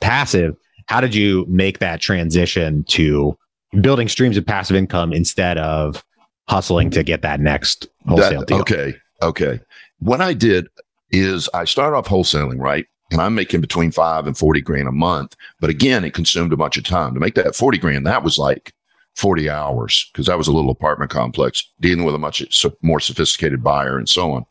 passive, 0.02 0.56
how 0.88 1.02
did 1.02 1.14
you 1.14 1.46
make 1.48 1.80
that 1.80 2.02
transition 2.02 2.84
to 2.86 3.38
building 3.82 4.08
streams 4.08 4.38
of 4.38 4.46
passive 4.46 4.76
income 4.76 5.14
instead 5.14 5.58
of 5.60 6.04
hustling 6.48 6.90
to 6.92 7.04
get 7.04 7.22
that 7.22 7.40
next 7.40 7.88
wholesale 8.08 8.40
that, 8.40 8.48
deal. 8.48 8.62
Okay. 8.62 8.96
Okay. 9.22 9.60
What 10.00 10.22
I 10.22 10.34
did 10.34 10.68
is 11.12 11.50
I 11.54 11.66
started 11.66 11.98
off 11.98 12.08
wholesaling, 12.08 12.60
right? 12.60 12.86
And 13.12 13.22
I'm 13.22 13.36
making 13.36 13.62
between 13.62 13.92
five 13.92 14.28
and 14.28 14.38
40 14.38 14.62
grand 14.62 14.88
a 14.88 14.92
month. 14.92 15.36
But 15.60 15.70
again, 15.70 16.04
it 16.04 16.14
consumed 16.14 16.52
a 16.54 16.58
bunch 16.58 16.78
of 16.78 16.84
time 16.84 17.14
to 17.14 17.20
make 17.20 17.36
that 17.36 17.56
40 17.56 17.78
grand. 17.78 18.06
That 18.06 18.24
was 18.24 18.38
like 18.38 18.74
40 19.16 19.50
hours 19.50 20.10
because 20.12 20.28
that 20.28 20.38
was 20.38 20.48
a 20.48 20.52
little 20.52 20.72
apartment 20.72 21.10
complex 21.10 21.64
dealing 21.80 22.06
with 22.06 22.16
a 22.16 22.20
much 22.20 22.44
more 22.82 23.00
sophisticated 23.00 23.64
buyer 23.64 23.98
and 23.98 24.10
so 24.10 24.32
on. 24.32 24.46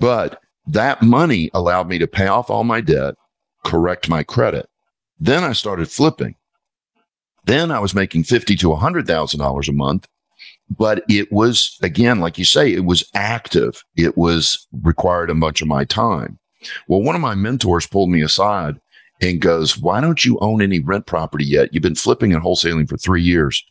But 0.00 0.40
that 0.66 1.02
money 1.02 1.50
allowed 1.54 1.88
me 1.88 1.98
to 1.98 2.06
pay 2.06 2.26
off 2.26 2.50
all 2.50 2.64
my 2.64 2.80
debt, 2.80 3.14
correct 3.64 4.08
my 4.08 4.22
credit. 4.22 4.68
Then 5.20 5.44
I 5.44 5.52
started 5.52 5.90
flipping. 5.90 6.34
Then 7.44 7.70
I 7.70 7.78
was 7.78 7.94
making 7.94 8.24
fifty 8.24 8.56
to 8.56 8.72
a 8.72 8.76
hundred 8.76 9.06
thousand 9.06 9.38
dollars 9.38 9.68
a 9.68 9.72
month 9.72 10.08
but 10.70 11.04
it 11.08 11.30
was 11.32 11.78
again 11.82 12.20
like 12.20 12.38
you 12.38 12.44
say 12.44 12.72
it 12.72 12.84
was 12.84 13.08
active. 13.14 13.82
It 13.96 14.16
was 14.16 14.66
required 14.82 15.30
a 15.30 15.34
bunch 15.34 15.62
of 15.62 15.68
my 15.68 15.84
time. 15.84 16.38
Well 16.88 17.02
one 17.02 17.14
of 17.14 17.20
my 17.20 17.34
mentors 17.34 17.86
pulled 17.86 18.10
me 18.10 18.22
aside 18.22 18.76
and 19.20 19.40
goes 19.40 19.78
why 19.78 20.00
don't 20.00 20.24
you 20.24 20.38
own 20.40 20.62
any 20.62 20.80
rent 20.80 21.06
property 21.06 21.44
yet? 21.44 21.72
You've 21.72 21.82
been 21.82 21.94
flipping 21.94 22.32
and 22.32 22.42
wholesaling 22.42 22.88
for 22.88 22.96
three 22.96 23.22
years. 23.22 23.64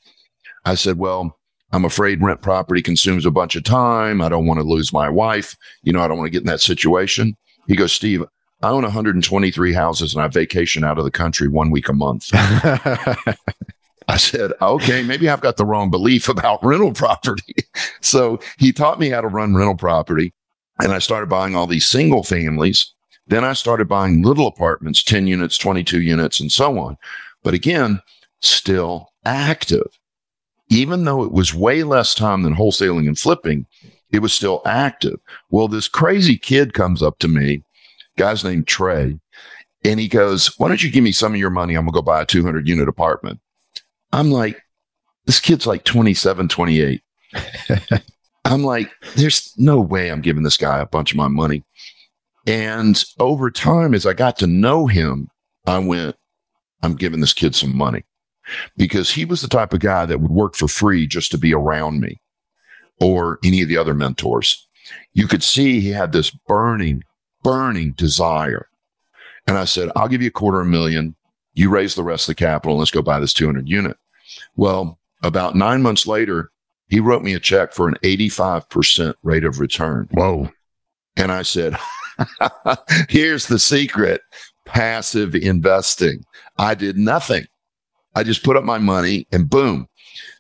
I 0.66 0.76
said 0.76 0.98
well 0.98 1.38
i'm 1.72 1.86
afraid 1.86 2.22
rent 2.22 2.42
property 2.42 2.82
consumes 2.82 3.26
a 3.26 3.32
bunch 3.32 3.56
of 3.56 3.64
time. 3.64 4.22
I 4.22 4.30
don't 4.30 4.46
want 4.46 4.60
to 4.60 4.66
lose 4.66 4.94
my 4.94 5.10
wife. 5.10 5.56
You 5.84 5.94
know 5.94 6.02
i 6.02 6.08
don't 6.08 6.18
want 6.18 6.28
to 6.28 6.32
get 6.32 6.42
in 6.42 6.48
that 6.48 6.62
situation. 6.62 7.36
He 7.68 7.76
goes 7.76 7.92
steve 7.92 8.24
I 8.62 8.70
own 8.70 8.84
123 8.84 9.74
houses 9.74 10.16
and 10.16 10.24
I 10.24 10.28
vacation 10.28 10.84
out 10.84 10.98
of 10.98 11.04
the 11.04 11.12
country 11.12 11.48
one 11.48 11.72
week 11.72 11.90
a 11.90 11.94
month. 11.94 12.30
I 14.16 14.18
said, 14.18 14.54
okay, 14.62 15.04
maybe 15.04 15.28
I've 15.28 15.42
got 15.42 15.58
the 15.58 15.66
wrong 15.66 15.92
belief 15.92 16.30
about 16.30 16.64
rental 16.64 16.94
property. 16.94 17.54
so 18.02 18.40
he 18.58 18.72
taught 18.72 18.98
me 18.98 19.10
how 19.10 19.20
to 19.20 19.28
run 19.28 19.54
rental 19.54 19.76
property. 19.76 20.34
And 20.80 20.94
I 20.94 21.00
started 21.00 21.28
buying 21.28 21.54
all 21.54 21.68
these 21.68 21.86
single 21.86 22.24
families. 22.24 22.94
Then 23.28 23.44
I 23.44 23.52
started 23.52 23.90
buying 23.90 24.22
little 24.22 24.48
apartments, 24.48 25.04
10 25.04 25.28
units, 25.28 25.58
22 25.58 26.00
units, 26.00 26.40
and 26.40 26.50
so 26.50 26.80
on. 26.80 26.96
But 27.44 27.56
again, 27.56 28.00
still 28.42 29.10
active. 29.26 30.00
Even 30.70 31.04
though 31.04 31.22
it 31.22 31.34
was 31.34 31.54
way 31.54 31.84
less 31.84 32.16
time 32.16 32.44
than 32.44 32.56
wholesaling 32.56 33.10
and 33.10 33.20
flipping, 33.20 33.66
it 34.14 34.20
was 34.20 34.34
still 34.34 34.62
active. 34.66 35.20
Well, 35.50 35.68
this 35.68 35.90
crazy 35.90 36.38
kid 36.38 36.74
comes 36.74 37.04
up 37.04 37.20
to 37.20 37.28
me, 37.28 37.66
guy's 38.18 38.46
named 38.46 38.66
Trey, 38.68 39.20
and 39.84 40.00
he 40.00 40.08
goes, 40.08 40.58
Why 40.58 40.70
don't 40.70 40.82
you 40.82 40.90
give 40.90 41.04
me 41.04 41.12
some 41.12 41.34
of 41.34 41.40
your 41.40 41.50
money? 41.50 41.76
I'm 41.76 41.84
going 41.84 41.92
to 41.92 41.98
go 41.98 42.02
buy 42.02 42.22
a 42.22 42.26
200 42.26 42.66
unit 42.66 42.88
apartment. 42.88 43.42
I'm 44.16 44.32
like, 44.32 44.60
This 45.26 45.40
kid's 45.40 45.68
like 45.68 45.84
27, 45.84 46.48
28. 46.48 47.02
I'm 48.46 48.64
like, 48.64 48.92
there's 49.16 49.54
no 49.58 49.82
way 49.82 50.10
I'm 50.10 50.22
giving 50.22 50.44
this 50.44 50.58
guy 50.58 50.80
a 50.80 50.86
bunch 50.86 51.12
of 51.12 51.18
my 51.18 51.28
money. 51.28 51.64
And 52.48 53.04
over 53.20 53.50
time, 53.50 53.94
as 53.94 54.06
I 54.06 54.14
got 54.14 54.38
to 54.38 54.48
know 54.48 54.86
him, 54.86 55.30
I 55.66 55.80
went, 55.80 56.16
I'm 56.84 56.96
giving 56.96 57.20
this 57.20 57.34
kid 57.34 57.56
some 57.56 57.76
money 57.76 58.04
because 58.78 59.10
he 59.10 59.26
was 59.26 59.42
the 59.42 59.48
type 59.48 59.74
of 59.74 59.80
guy 59.80 60.06
that 60.06 60.22
would 60.22 60.32
work 60.32 60.56
for 60.56 60.68
free 60.68 61.08
just 61.08 61.32
to 61.32 61.38
be 61.40 61.54
around 61.54 62.00
me 62.00 62.22
or 63.02 63.40
any 63.44 63.64
of 63.64 63.68
the 63.68 63.78
other 63.78 63.96
mentors. 63.96 64.68
You 65.14 65.28
could 65.28 65.44
see 65.44 65.80
he 65.80 65.90
had 65.90 66.12
this 66.12 66.30
burning, 66.30 67.04
burning 67.44 67.94
desire. 67.94 68.70
And 69.48 69.58
I 69.58 69.66
said, 69.66 69.90
I'll 69.96 70.08
give 70.08 70.22
you 70.22 70.28
a 70.28 70.32
quarter 70.32 70.62
of 70.62 70.68
a 70.68 70.70
million. 70.70 71.16
You 71.54 71.70
raise 71.70 71.96
the 71.96 72.04
rest 72.04 72.30
of 72.30 72.36
the 72.36 72.40
capital. 72.40 72.76
And 72.76 72.80
let's 72.80 72.92
go 72.92 73.02
buy 73.02 73.20
this 73.20 73.34
200 73.34 73.68
unit. 73.68 73.98
Well, 74.56 75.00
about 75.24 75.56
nine 75.56 75.82
months 75.82 76.06
later, 76.08 76.52
he 76.88 77.00
wrote 77.00 77.24
me 77.24 77.34
a 77.34 77.40
check 77.40 77.74
for 77.74 77.88
an 77.88 77.96
85% 78.04 79.16
rate 79.24 79.44
of 79.44 79.60
return. 79.60 80.08
Whoa. 80.12 80.50
And 81.18 81.32
I 81.32 81.42
said, 81.42 81.78
here's 83.10 83.48
the 83.48 83.60
secret 83.60 84.22
passive 84.66 85.36
investing. 85.36 86.24
I 86.58 86.76
did 86.76 86.98
nothing. 86.98 87.46
I 88.16 88.24
just 88.24 88.44
put 88.44 88.56
up 88.56 88.64
my 88.64 88.78
money 88.78 89.28
and 89.32 89.50
boom. 89.50 89.88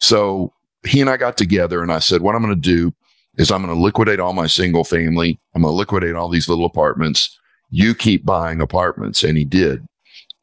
So 0.02 0.54
he 0.86 1.02
and 1.02 1.10
I 1.10 1.18
got 1.18 1.38
together 1.38 1.82
and 1.82 1.92
I 1.92 2.00
said, 2.00 2.22
what 2.22 2.36
I'm 2.36 2.42
going 2.42 2.56
to 2.56 2.60
do 2.60 2.94
is 3.38 3.52
I'm 3.52 3.64
going 3.64 3.76
to 3.76 3.82
liquidate 3.82 4.20
all 4.20 4.34
my 4.34 4.48
single 4.48 4.84
family. 4.84 5.40
I'm 5.54 5.62
going 5.62 5.72
to 5.72 5.76
liquidate 5.76 6.16
all 6.16 6.30
these 6.30 6.48
little 6.48 6.66
apartments. 6.66 7.38
You 7.70 7.94
keep 7.94 8.26
buying 8.26 8.62
apartments. 8.62 9.24
And 9.24 9.38
he 9.38 9.46
did. 9.46 9.86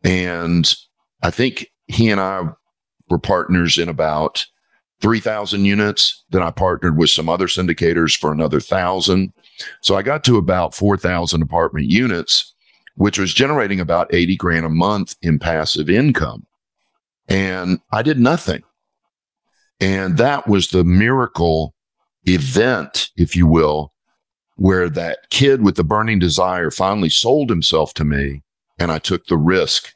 And 0.04 0.74
I 1.22 1.30
think 1.30 1.70
he 1.86 2.10
and 2.10 2.20
I 2.20 2.48
were 3.12 3.18
partners 3.18 3.76
in 3.76 3.90
about 3.90 4.46
3,000 5.02 5.66
units. 5.66 6.24
Then 6.30 6.42
I 6.42 6.50
partnered 6.50 6.96
with 6.96 7.10
some 7.10 7.28
other 7.28 7.46
syndicators 7.46 8.16
for 8.16 8.32
another 8.32 8.58
thousand. 8.58 9.34
So 9.82 9.96
I 9.96 10.02
got 10.02 10.24
to 10.24 10.38
about 10.38 10.74
4,000 10.74 11.42
apartment 11.42 11.90
units, 11.90 12.54
which 12.96 13.18
was 13.18 13.34
generating 13.34 13.80
about 13.80 14.12
80 14.14 14.36
grand 14.36 14.64
a 14.64 14.70
month 14.70 15.14
in 15.20 15.38
passive 15.38 15.90
income. 15.90 16.46
And 17.28 17.80
I 17.92 18.00
did 18.00 18.18
nothing. 18.18 18.62
And 19.78 20.16
that 20.16 20.48
was 20.48 20.68
the 20.68 20.84
miracle 20.84 21.74
event, 22.24 23.10
if 23.16 23.36
you 23.36 23.46
will, 23.46 23.92
where 24.56 24.88
that 24.88 25.28
kid 25.28 25.62
with 25.62 25.76
the 25.76 25.84
burning 25.84 26.18
desire 26.18 26.70
finally 26.70 27.10
sold 27.10 27.50
himself 27.50 27.92
to 27.94 28.04
me 28.04 28.42
and 28.78 28.90
I 28.90 28.98
took 28.98 29.26
the 29.26 29.36
risk 29.36 29.92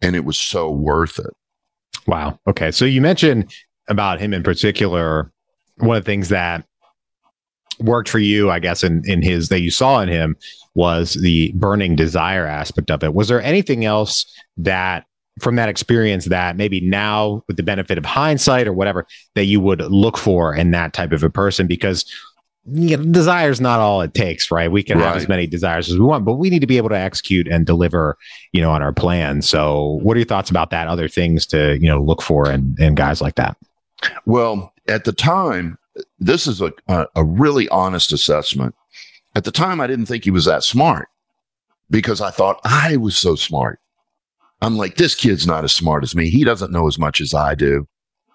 and 0.00 0.16
it 0.16 0.24
was 0.24 0.38
so 0.38 0.70
worth 0.70 1.18
it. 1.18 1.34
Wow. 2.06 2.38
Okay. 2.46 2.70
So 2.70 2.84
you 2.84 3.00
mentioned 3.00 3.52
about 3.88 4.20
him 4.20 4.32
in 4.32 4.42
particular, 4.42 5.30
one 5.78 5.96
of 5.96 6.04
the 6.04 6.10
things 6.10 6.28
that 6.30 6.64
worked 7.78 8.08
for 8.08 8.18
you, 8.18 8.50
I 8.50 8.58
guess, 8.58 8.82
in, 8.82 9.02
in 9.04 9.22
his 9.22 9.48
that 9.48 9.60
you 9.60 9.70
saw 9.70 10.00
in 10.00 10.08
him 10.08 10.36
was 10.74 11.14
the 11.14 11.52
burning 11.54 11.96
desire 11.96 12.46
aspect 12.46 12.90
of 12.90 13.02
it. 13.02 13.14
Was 13.14 13.28
there 13.28 13.42
anything 13.42 13.84
else 13.84 14.24
that 14.56 15.04
from 15.40 15.56
that 15.56 15.68
experience 15.68 16.26
that 16.26 16.56
maybe 16.56 16.80
now 16.80 17.42
with 17.46 17.56
the 17.56 17.62
benefit 17.62 17.98
of 17.98 18.04
hindsight 18.04 18.66
or 18.66 18.72
whatever 18.72 19.06
that 19.34 19.44
you 19.44 19.60
would 19.60 19.80
look 19.80 20.16
for 20.16 20.54
in 20.54 20.70
that 20.70 20.94
type 20.94 21.12
of 21.12 21.22
a 21.22 21.28
person 21.28 21.66
because 21.66 22.10
you 22.68 22.96
know, 22.96 23.04
desire 23.04 23.50
is 23.50 23.60
not 23.60 23.80
all 23.80 24.00
it 24.00 24.14
takes, 24.14 24.50
right? 24.50 24.70
We 24.70 24.82
can 24.82 24.98
right. 24.98 25.06
have 25.06 25.16
as 25.16 25.28
many 25.28 25.46
desires 25.46 25.88
as 25.88 25.98
we 25.98 26.04
want, 26.04 26.24
but 26.24 26.34
we 26.34 26.50
need 26.50 26.60
to 26.60 26.66
be 26.66 26.76
able 26.76 26.88
to 26.88 26.98
execute 26.98 27.46
and 27.46 27.64
deliver, 27.64 28.16
you 28.52 28.60
know, 28.60 28.70
on 28.70 28.82
our 28.82 28.92
plan. 28.92 29.42
So 29.42 30.00
what 30.02 30.16
are 30.16 30.20
your 30.20 30.26
thoughts 30.26 30.50
about 30.50 30.70
that? 30.70 30.88
Other 30.88 31.08
things 31.08 31.46
to, 31.46 31.78
you 31.78 31.88
know, 31.88 32.02
look 32.02 32.22
for 32.22 32.48
and, 32.48 32.78
in 32.78 32.94
guys 32.94 33.20
like 33.20 33.36
that? 33.36 33.56
Well, 34.24 34.72
at 34.88 35.04
the 35.04 35.12
time, 35.12 35.78
this 36.18 36.46
is 36.46 36.60
a, 36.60 36.72
a, 36.88 37.06
a 37.14 37.24
really 37.24 37.68
honest 37.68 38.12
assessment. 38.12 38.74
At 39.34 39.44
the 39.44 39.52
time, 39.52 39.80
I 39.80 39.86
didn't 39.86 40.06
think 40.06 40.24
he 40.24 40.30
was 40.30 40.46
that 40.46 40.64
smart 40.64 41.08
because 41.90 42.20
I 42.20 42.30
thought 42.30 42.60
I 42.64 42.96
was 42.96 43.16
so 43.16 43.36
smart. 43.36 43.80
I'm 44.60 44.76
like, 44.76 44.96
this 44.96 45.14
kid's 45.14 45.46
not 45.46 45.64
as 45.64 45.72
smart 45.72 46.02
as 46.02 46.14
me. 46.14 46.30
He 46.30 46.42
doesn't 46.42 46.72
know 46.72 46.86
as 46.88 46.98
much 46.98 47.20
as 47.20 47.34
I 47.34 47.54
do. 47.54 47.86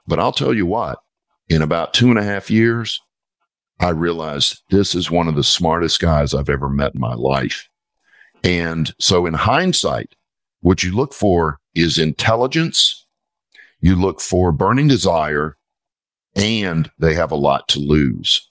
But 0.07 0.19
I'll 0.19 0.31
tell 0.31 0.53
you 0.53 0.65
what, 0.65 0.99
in 1.49 1.61
about 1.61 1.93
two 1.93 2.09
and 2.09 2.19
a 2.19 2.23
half 2.23 2.49
years, 2.49 3.01
I 3.81 3.89
realized 3.89 4.61
this 4.69 4.93
is 4.93 5.09
one 5.09 5.27
of 5.27 5.35
the 5.35 5.43
smartest 5.43 5.99
guys 5.99 6.35
I've 6.35 6.49
ever 6.51 6.69
met 6.69 6.93
in 6.93 7.01
my 7.01 7.15
life. 7.15 7.67
And 8.43 8.93
so 8.99 9.25
in 9.25 9.33
hindsight, 9.33 10.13
what 10.61 10.83
you 10.83 10.95
look 10.95 11.15
for 11.15 11.59
is 11.73 11.97
intelligence. 11.97 13.07
You 13.79 13.95
look 13.95 14.21
for 14.21 14.51
burning 14.51 14.87
desire 14.87 15.57
and 16.35 16.91
they 16.99 17.15
have 17.15 17.31
a 17.31 17.35
lot 17.35 17.67
to 17.69 17.79
lose. 17.79 18.47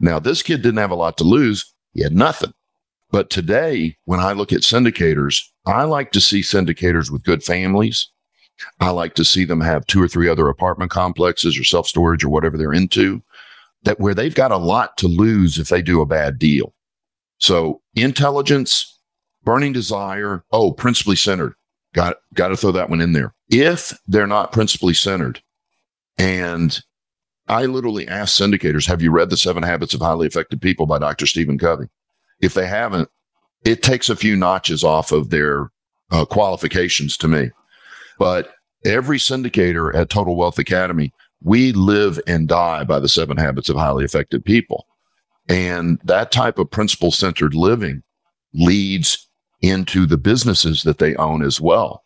Now, 0.00 0.18
this 0.18 0.42
kid 0.42 0.62
didn't 0.62 0.78
have 0.78 0.90
a 0.90 0.94
lot 0.94 1.18
to 1.18 1.24
lose. 1.24 1.74
He 1.92 2.02
had 2.02 2.14
nothing. 2.14 2.54
But 3.10 3.28
today, 3.28 3.98
when 4.06 4.20
I 4.20 4.32
look 4.32 4.54
at 4.54 4.62
syndicators, 4.62 5.42
I 5.66 5.84
like 5.84 6.12
to 6.12 6.20
see 6.20 6.40
syndicators 6.40 7.10
with 7.10 7.24
good 7.24 7.44
families. 7.44 8.08
I 8.80 8.88
like 8.88 9.14
to 9.16 9.24
see 9.24 9.44
them 9.44 9.60
have 9.60 9.86
two 9.86 10.02
or 10.02 10.08
three 10.08 10.30
other 10.30 10.48
apartment 10.48 10.90
complexes 10.90 11.60
or 11.60 11.64
self 11.64 11.86
storage 11.86 12.24
or 12.24 12.30
whatever 12.30 12.56
they're 12.56 12.72
into 12.72 13.22
that 13.84 14.00
where 14.00 14.14
they've 14.14 14.34
got 14.34 14.52
a 14.52 14.56
lot 14.56 14.96
to 14.98 15.08
lose 15.08 15.58
if 15.58 15.68
they 15.68 15.82
do 15.82 16.00
a 16.00 16.06
bad 16.06 16.38
deal. 16.38 16.74
So 17.38 17.82
intelligence, 17.94 18.98
burning 19.44 19.72
desire. 19.72 20.44
Oh, 20.52 20.72
principally 20.72 21.16
centered. 21.16 21.54
Got, 21.94 22.16
got 22.34 22.48
to 22.48 22.56
throw 22.56 22.72
that 22.72 22.90
one 22.90 23.00
in 23.00 23.12
there. 23.12 23.34
If 23.48 23.96
they're 24.06 24.26
not 24.26 24.52
principally 24.52 24.94
centered 24.94 25.40
and 26.18 26.78
I 27.48 27.66
literally 27.66 28.08
ask 28.08 28.40
syndicators, 28.40 28.86
have 28.86 29.00
you 29.00 29.10
read 29.10 29.30
The 29.30 29.36
Seven 29.36 29.62
Habits 29.62 29.94
of 29.94 30.00
Highly 30.00 30.26
Effective 30.26 30.60
People 30.60 30.86
by 30.86 30.98
Dr. 30.98 31.26
Stephen 31.26 31.58
Covey? 31.58 31.86
If 32.40 32.54
they 32.54 32.66
haven't, 32.66 33.08
it 33.64 33.82
takes 33.82 34.10
a 34.10 34.16
few 34.16 34.36
notches 34.36 34.82
off 34.82 35.12
of 35.12 35.30
their 35.30 35.70
uh, 36.10 36.24
qualifications 36.24 37.16
to 37.18 37.28
me. 37.28 37.50
But 38.18 38.52
every 38.84 39.18
syndicator 39.18 39.94
at 39.94 40.10
Total 40.10 40.36
Wealth 40.36 40.58
Academy, 40.58 41.12
we 41.42 41.72
live 41.72 42.20
and 42.26 42.48
die 42.48 42.84
by 42.84 42.98
the 42.98 43.08
seven 43.08 43.36
habits 43.36 43.68
of 43.68 43.76
highly 43.76 44.04
effective 44.04 44.44
people. 44.44 44.86
And 45.48 46.00
that 46.04 46.32
type 46.32 46.58
of 46.58 46.70
principle 46.70 47.12
centered 47.12 47.54
living 47.54 48.02
leads 48.52 49.28
into 49.60 50.06
the 50.06 50.16
businesses 50.16 50.82
that 50.82 50.98
they 50.98 51.14
own 51.16 51.42
as 51.42 51.60
well. 51.60 52.04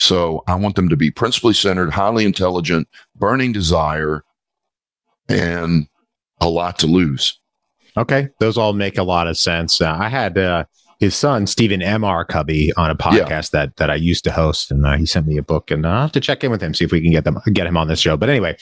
So 0.00 0.42
I 0.46 0.54
want 0.56 0.76
them 0.76 0.88
to 0.88 0.96
be 0.96 1.10
principally 1.10 1.54
centered, 1.54 1.90
highly 1.90 2.24
intelligent, 2.24 2.88
burning 3.16 3.52
desire, 3.52 4.24
and 5.28 5.88
a 6.40 6.48
lot 6.48 6.78
to 6.80 6.86
lose. 6.86 7.38
Okay, 7.96 8.28
those 8.40 8.58
all 8.58 8.72
make 8.72 8.98
a 8.98 9.04
lot 9.04 9.28
of 9.28 9.38
sense. 9.38 9.80
Uh, 9.80 9.96
I 9.98 10.08
had 10.08 10.36
uh, 10.36 10.64
his 11.04 11.14
son 11.14 11.46
Stephen 11.46 11.82
M. 11.82 12.02
R. 12.02 12.24
Covey 12.24 12.72
on 12.74 12.90
a 12.90 12.96
podcast 12.96 13.52
yeah. 13.52 13.66
that 13.66 13.76
that 13.76 13.90
I 13.90 13.94
used 13.94 14.24
to 14.24 14.32
host, 14.32 14.70
and 14.70 14.86
uh, 14.86 14.96
he 14.96 15.06
sent 15.06 15.26
me 15.26 15.36
a 15.36 15.42
book, 15.42 15.70
and 15.70 15.86
I 15.86 16.02
have 16.02 16.12
to 16.12 16.20
check 16.20 16.42
in 16.42 16.50
with 16.50 16.62
him 16.62 16.74
see 16.74 16.84
if 16.84 16.92
we 16.92 17.00
can 17.00 17.12
get 17.12 17.24
them 17.24 17.38
get 17.52 17.66
him 17.66 17.76
on 17.76 17.88
this 17.88 18.00
show. 18.00 18.16
But 18.16 18.30
anyway, 18.30 18.56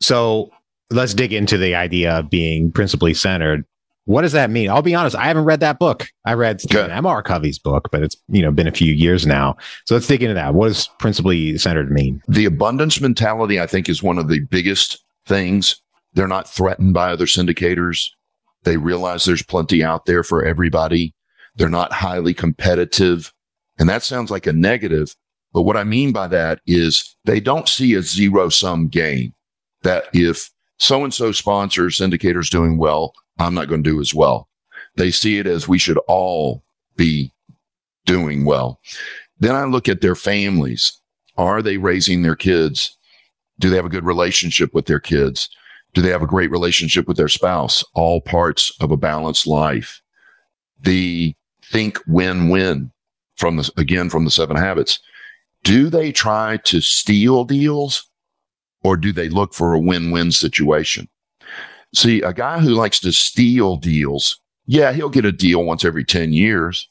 so 0.00 0.50
let's 0.90 1.14
dig 1.14 1.32
into 1.32 1.56
the 1.56 1.74
idea 1.74 2.18
of 2.18 2.30
being 2.30 2.72
principally 2.72 3.14
centered. 3.14 3.64
What 4.04 4.22
does 4.22 4.32
that 4.32 4.50
mean? 4.50 4.68
I'll 4.68 4.82
be 4.82 4.96
honest, 4.96 5.14
I 5.14 5.26
haven't 5.26 5.44
read 5.44 5.60
that 5.60 5.78
book. 5.78 6.08
I 6.26 6.34
read 6.34 6.60
Stephen 6.60 6.90
M. 6.90 7.06
R. 7.06 7.22
Covey's 7.22 7.60
book, 7.60 7.88
but 7.92 8.02
it's 8.02 8.16
you 8.28 8.42
know 8.42 8.50
been 8.50 8.66
a 8.66 8.72
few 8.72 8.92
years 8.92 9.26
now. 9.26 9.56
So 9.86 9.94
let's 9.94 10.08
dig 10.08 10.22
into 10.22 10.34
that. 10.34 10.54
What 10.54 10.68
does 10.68 10.88
principally 10.98 11.56
centered 11.58 11.92
mean? 11.92 12.20
The 12.28 12.44
abundance 12.44 13.00
mentality, 13.00 13.60
I 13.60 13.66
think, 13.66 13.88
is 13.88 14.02
one 14.02 14.18
of 14.18 14.28
the 14.28 14.40
biggest 14.40 15.02
things. 15.26 15.80
They're 16.14 16.28
not 16.28 16.48
threatened 16.48 16.92
by 16.92 17.10
other 17.12 17.26
syndicators 17.26 18.08
they 18.64 18.76
realize 18.76 19.24
there's 19.24 19.42
plenty 19.42 19.82
out 19.82 20.06
there 20.06 20.22
for 20.22 20.44
everybody. 20.44 21.14
They're 21.56 21.68
not 21.68 21.92
highly 21.92 22.34
competitive. 22.34 23.32
And 23.78 23.88
that 23.88 24.02
sounds 24.02 24.30
like 24.30 24.46
a 24.46 24.52
negative. 24.52 25.14
But 25.52 25.62
what 25.62 25.76
I 25.76 25.84
mean 25.84 26.12
by 26.12 26.28
that 26.28 26.60
is 26.66 27.14
they 27.24 27.40
don't 27.40 27.68
see 27.68 27.94
a 27.94 28.02
zero 28.02 28.48
sum 28.48 28.88
game 28.88 29.34
that 29.82 30.04
if 30.12 30.50
so 30.78 31.04
and 31.04 31.12
so 31.12 31.32
sponsor 31.32 31.90
syndicator's 31.90 32.50
doing 32.50 32.78
well, 32.78 33.12
I'm 33.38 33.54
not 33.54 33.68
going 33.68 33.82
to 33.82 33.90
do 33.90 34.00
as 34.00 34.14
well. 34.14 34.48
They 34.96 35.10
see 35.10 35.38
it 35.38 35.46
as 35.46 35.68
we 35.68 35.78
should 35.78 35.98
all 36.08 36.62
be 36.96 37.32
doing 38.06 38.44
well. 38.44 38.80
Then 39.38 39.54
I 39.54 39.64
look 39.64 39.88
at 39.88 40.00
their 40.00 40.14
families. 40.14 41.00
Are 41.36 41.62
they 41.62 41.76
raising 41.76 42.22
their 42.22 42.36
kids? 42.36 42.96
Do 43.58 43.70
they 43.70 43.76
have 43.76 43.84
a 43.84 43.90
good 43.90 44.04
relationship 44.04 44.74
with 44.74 44.86
their 44.86 45.00
kids? 45.00 45.48
Do 45.94 46.02
they 46.02 46.10
have 46.10 46.22
a 46.22 46.26
great 46.26 46.50
relationship 46.50 47.06
with 47.06 47.16
their 47.16 47.28
spouse? 47.28 47.84
All 47.94 48.20
parts 48.20 48.72
of 48.80 48.90
a 48.90 48.96
balanced 48.96 49.46
life. 49.46 50.00
The 50.80 51.34
think 51.72 51.98
win 52.06 52.48
win 52.50 52.92
from 53.36 53.60
again, 53.76 54.10
from 54.10 54.24
the 54.24 54.30
seven 54.30 54.56
habits. 54.56 55.00
Do 55.64 55.88
they 55.88 56.12
try 56.12 56.58
to 56.58 56.80
steal 56.80 57.44
deals 57.44 58.08
or 58.84 58.96
do 58.96 59.12
they 59.12 59.28
look 59.28 59.54
for 59.54 59.72
a 59.72 59.80
win 59.80 60.10
win 60.10 60.30
situation? 60.32 61.08
See, 61.94 62.20
a 62.22 62.32
guy 62.32 62.58
who 62.60 62.70
likes 62.70 63.00
to 63.00 63.12
steal 63.12 63.76
deals, 63.76 64.40
yeah, 64.66 64.92
he'll 64.92 65.08
get 65.10 65.24
a 65.24 65.32
deal 65.32 65.64
once 65.64 65.84
every 65.84 66.04
10 66.04 66.32
years. 66.32 66.88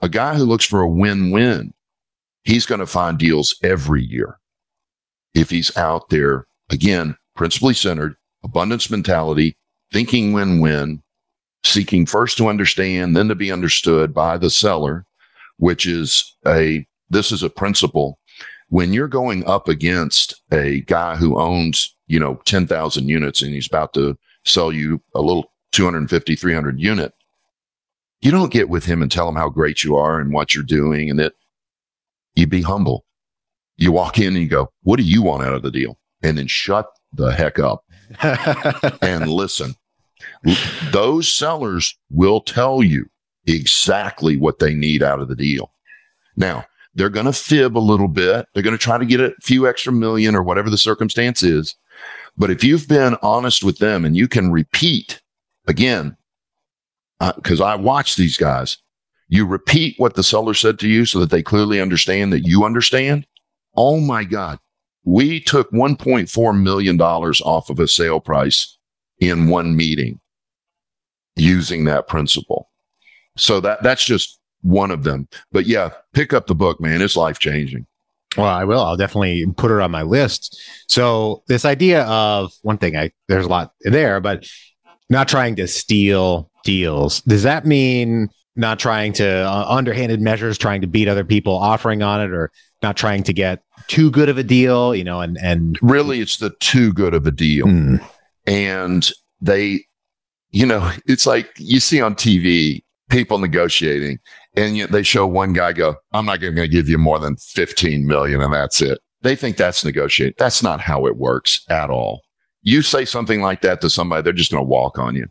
A 0.00 0.08
guy 0.08 0.34
who 0.34 0.44
looks 0.44 0.64
for 0.64 0.80
a 0.80 0.88
win 0.88 1.30
win, 1.30 1.74
he's 2.44 2.66
going 2.66 2.78
to 2.78 2.86
find 2.86 3.18
deals 3.18 3.56
every 3.62 4.04
year. 4.04 4.38
if 5.34 5.50
he's 5.50 5.74
out 5.76 6.10
there, 6.10 6.46
again, 6.70 7.16
principally 7.34 7.74
centered, 7.74 8.16
abundance 8.44 8.90
mentality, 8.90 9.56
thinking 9.92 10.32
win 10.32 10.60
win, 10.60 11.02
seeking 11.64 12.06
first 12.06 12.36
to 12.38 12.48
understand, 12.48 13.16
then 13.16 13.28
to 13.28 13.34
be 13.34 13.52
understood 13.52 14.12
by 14.12 14.36
the 14.36 14.50
seller, 14.50 15.06
which 15.58 15.86
is 15.86 16.36
a, 16.46 16.86
this 17.10 17.32
is 17.32 17.42
a 17.42 17.50
principle. 17.50 18.18
When 18.68 18.92
you're 18.92 19.08
going 19.08 19.46
up 19.46 19.68
against 19.68 20.40
a 20.50 20.80
guy 20.82 21.16
who 21.16 21.38
owns, 21.38 21.94
you 22.06 22.18
know, 22.18 22.40
10,000 22.46 23.08
units 23.08 23.42
and 23.42 23.52
he's 23.52 23.66
about 23.66 23.92
to 23.94 24.16
sell 24.44 24.72
you 24.72 25.00
a 25.14 25.20
little 25.20 25.52
250, 25.72 26.36
300 26.36 26.80
unit, 26.80 27.12
you 28.22 28.30
don't 28.30 28.52
get 28.52 28.68
with 28.68 28.84
him 28.84 29.02
and 29.02 29.10
tell 29.10 29.28
him 29.28 29.34
how 29.34 29.48
great 29.48 29.84
you 29.84 29.96
are 29.96 30.20
and 30.20 30.32
what 30.32 30.54
you're 30.54 30.64
doing 30.64 31.10
and 31.10 31.18
that 31.18 31.34
you 32.34 32.46
be 32.46 32.62
humble. 32.62 33.04
You 33.76 33.92
walk 33.92 34.18
in 34.18 34.28
and 34.28 34.38
you 34.38 34.48
go, 34.48 34.72
what 34.82 34.96
do 34.96 35.02
you 35.02 35.22
want 35.22 35.42
out 35.42 35.54
of 35.54 35.62
the 35.62 35.70
deal? 35.70 35.98
And 36.22 36.38
then 36.38 36.46
shut 36.46 36.86
the 37.12 37.32
heck 37.32 37.58
up 37.58 37.84
and 39.02 39.28
listen. 39.28 39.74
Those 40.90 41.28
sellers 41.28 41.96
will 42.10 42.40
tell 42.40 42.82
you 42.82 43.06
exactly 43.46 44.36
what 44.36 44.58
they 44.58 44.74
need 44.74 45.02
out 45.02 45.20
of 45.20 45.28
the 45.28 45.36
deal. 45.36 45.72
Now, 46.36 46.64
they're 46.94 47.08
going 47.08 47.26
to 47.26 47.32
fib 47.32 47.76
a 47.76 47.80
little 47.80 48.08
bit. 48.08 48.46
They're 48.52 48.62
going 48.62 48.76
to 48.76 48.82
try 48.82 48.98
to 48.98 49.06
get 49.06 49.20
a 49.20 49.34
few 49.40 49.66
extra 49.66 49.92
million 49.92 50.34
or 50.34 50.42
whatever 50.42 50.70
the 50.70 50.78
circumstance 50.78 51.42
is. 51.42 51.74
But 52.36 52.50
if 52.50 52.64
you've 52.64 52.88
been 52.88 53.16
honest 53.22 53.62
with 53.62 53.78
them 53.78 54.04
and 54.04 54.16
you 54.16 54.28
can 54.28 54.50
repeat 54.50 55.20
again, 55.66 56.16
because 57.36 57.60
uh, 57.60 57.66
I 57.66 57.74
watch 57.76 58.16
these 58.16 58.36
guys, 58.36 58.78
you 59.28 59.46
repeat 59.46 59.94
what 59.98 60.14
the 60.14 60.22
seller 60.22 60.54
said 60.54 60.78
to 60.80 60.88
you 60.88 61.06
so 61.06 61.18
that 61.20 61.30
they 61.30 61.42
clearly 61.42 61.80
understand 61.80 62.32
that 62.32 62.46
you 62.46 62.64
understand. 62.64 63.26
Oh 63.76 64.00
my 64.00 64.24
God. 64.24 64.58
We 65.04 65.40
took 65.40 65.70
$1.4 65.72 66.62
million 66.62 67.00
off 67.00 67.70
of 67.70 67.80
a 67.80 67.88
sale 67.88 68.20
price 68.20 68.76
in 69.22 69.48
one 69.48 69.76
meeting 69.76 70.18
using 71.36 71.84
that 71.84 72.08
principle. 72.08 72.68
So 73.36 73.60
that, 73.60 73.82
that's 73.82 74.04
just 74.04 74.38
one 74.62 74.90
of 74.90 75.04
them. 75.04 75.28
But 75.52 75.66
yeah, 75.66 75.90
pick 76.12 76.32
up 76.32 76.46
the 76.46 76.54
book, 76.54 76.80
man. 76.80 77.00
It's 77.00 77.16
life 77.16 77.38
changing. 77.38 77.86
Well, 78.36 78.46
I 78.46 78.64
will. 78.64 78.82
I'll 78.82 78.96
definitely 78.96 79.46
put 79.56 79.70
it 79.70 79.80
on 79.80 79.90
my 79.90 80.02
list. 80.02 80.60
So 80.88 81.42
this 81.48 81.64
idea 81.64 82.04
of 82.04 82.52
one 82.62 82.78
thing, 82.78 82.96
I 82.96 83.12
there's 83.28 83.44
a 83.44 83.48
lot 83.48 83.72
there, 83.82 84.20
but 84.20 84.46
not 85.10 85.28
trying 85.28 85.56
to 85.56 85.68
steal 85.68 86.50
deals. 86.64 87.20
Does 87.22 87.42
that 87.42 87.66
mean 87.66 88.30
not 88.56 88.78
trying 88.78 89.12
to 89.14 89.26
uh, 89.26 89.66
underhanded 89.68 90.20
measures, 90.20 90.56
trying 90.56 90.80
to 90.80 90.86
beat 90.86 91.08
other 91.08 91.24
people 91.24 91.54
offering 91.54 92.02
on 92.02 92.22
it, 92.22 92.32
or 92.32 92.50
not 92.82 92.96
trying 92.96 93.22
to 93.24 93.32
get 93.34 93.62
too 93.86 94.10
good 94.10 94.30
of 94.30 94.38
a 94.38 94.42
deal? 94.42 94.94
You 94.94 95.04
know, 95.04 95.20
and 95.20 95.36
and 95.42 95.78
really, 95.82 96.20
it's 96.20 96.38
the 96.38 96.50
too 96.60 96.94
good 96.94 97.12
of 97.12 97.26
a 97.26 97.30
deal, 97.30 97.66
mm. 97.66 98.02
And 98.46 99.10
they, 99.40 99.84
you 100.50 100.66
know, 100.66 100.90
it's 101.06 101.26
like 101.26 101.50
you 101.56 101.80
see 101.80 102.00
on 102.00 102.14
TV 102.14 102.82
people 103.10 103.38
negotiating, 103.38 104.18
and 104.56 104.76
yet 104.76 104.90
they 104.90 105.02
show 105.02 105.26
one 105.26 105.52
guy 105.52 105.72
go, 105.72 105.96
"I'm 106.12 106.26
not 106.26 106.40
going 106.40 106.56
to 106.56 106.68
give 106.68 106.88
you 106.88 106.98
more 106.98 107.18
than 107.18 107.36
15 107.36 108.06
million, 108.06 108.40
and 108.40 108.52
that's 108.52 108.80
it." 108.80 108.98
They 109.22 109.36
think 109.36 109.56
that's 109.56 109.84
negotiate. 109.84 110.36
That's 110.38 110.62
not 110.62 110.80
how 110.80 111.06
it 111.06 111.16
works 111.16 111.64
at 111.68 111.90
all. 111.90 112.22
You 112.62 112.82
say 112.82 113.04
something 113.04 113.40
like 113.40 113.60
that 113.62 113.80
to 113.80 113.90
somebody, 113.90 114.22
they're 114.22 114.32
just 114.32 114.50
going 114.50 114.62
to 114.62 114.68
walk 114.68 114.98
on 114.98 115.14
you. 115.14 115.26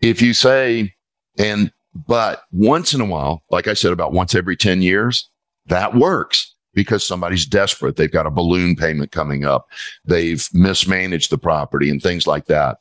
If 0.00 0.22
you 0.22 0.34
say, 0.34 0.94
and 1.38 1.70
but 2.06 2.42
once 2.50 2.92
in 2.92 3.00
a 3.00 3.06
while, 3.06 3.42
like 3.50 3.68
I 3.68 3.74
said, 3.74 3.92
about 3.92 4.12
once 4.12 4.34
every 4.34 4.56
10 4.56 4.82
years, 4.82 5.28
that 5.66 5.94
works 5.94 6.53
because 6.74 7.06
somebody's 7.06 7.46
desperate. 7.46 7.96
They've 7.96 8.10
got 8.10 8.26
a 8.26 8.30
balloon 8.30 8.76
payment 8.76 9.12
coming 9.12 9.44
up. 9.44 9.66
They've 10.04 10.46
mismanaged 10.52 11.30
the 11.30 11.38
property 11.38 11.90
and 11.90 12.02
things 12.02 12.26
like 12.26 12.46
that. 12.46 12.78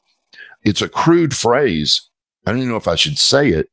It's 0.63 0.81
a 0.81 0.89
crude 0.89 1.35
phrase. 1.35 2.01
I 2.45 2.51
don't 2.51 2.59
even 2.59 2.69
know 2.69 2.77
if 2.77 2.87
I 2.87 2.95
should 2.95 3.17
say 3.17 3.49
it. 3.49 3.69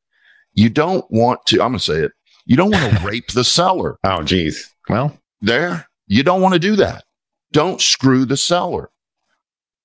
You 0.54 0.68
don't 0.68 1.08
want 1.10 1.44
to, 1.46 1.62
I'm 1.62 1.72
going 1.72 1.78
to 1.78 1.84
say 1.84 2.00
it. 2.00 2.12
You 2.44 2.56
don't 2.56 2.70
want 2.70 2.96
to 2.96 3.00
rape 3.06 3.28
the 3.28 3.44
seller. 3.44 3.98
Oh, 4.04 4.22
geez. 4.22 4.72
Well, 4.88 5.16
there, 5.40 5.88
you 6.06 6.22
don't 6.22 6.42
want 6.42 6.54
to 6.54 6.60
do 6.60 6.76
that. 6.76 7.04
Don't 7.52 7.80
screw 7.80 8.24
the 8.24 8.36
seller. 8.36 8.90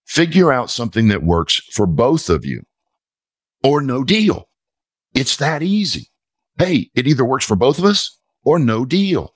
Figure 0.06 0.52
out 0.52 0.70
something 0.70 1.08
that 1.08 1.24
works 1.24 1.56
for 1.72 1.86
both 1.86 2.30
of 2.30 2.46
you 2.46 2.64
or 3.64 3.82
no 3.82 4.04
deal. 4.04 4.50
It's 5.14 5.38
that 5.38 5.64
easy. 5.64 6.10
Hey, 6.58 6.90
it 6.94 7.08
either 7.08 7.26
works 7.26 7.46
for 7.46 7.56
both 7.56 7.80
of 7.80 7.86
us 7.86 8.20
or 8.44 8.60
no 8.60 8.86
deal. 8.86 9.35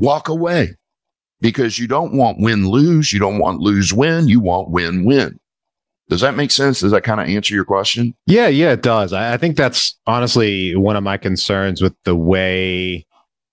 Walk 0.00 0.28
away 0.28 0.76
because 1.40 1.78
you 1.78 1.86
don't 1.86 2.14
want 2.14 2.40
win 2.40 2.68
lose. 2.68 3.12
You 3.12 3.18
don't 3.18 3.38
want 3.38 3.60
lose 3.60 3.92
win. 3.92 4.28
You 4.28 4.40
want 4.40 4.70
win 4.70 5.04
win. 5.04 5.38
Does 6.08 6.22
that 6.22 6.34
make 6.34 6.50
sense? 6.50 6.80
Does 6.80 6.90
that 6.90 7.04
kind 7.04 7.20
of 7.20 7.28
answer 7.28 7.54
your 7.54 7.64
question? 7.64 8.14
Yeah, 8.26 8.48
yeah, 8.48 8.72
it 8.72 8.82
does. 8.82 9.12
I, 9.12 9.34
I 9.34 9.36
think 9.36 9.56
that's 9.56 9.96
honestly 10.06 10.74
one 10.74 10.96
of 10.96 11.04
my 11.04 11.16
concerns 11.16 11.80
with 11.80 11.94
the 12.04 12.16
way 12.16 13.06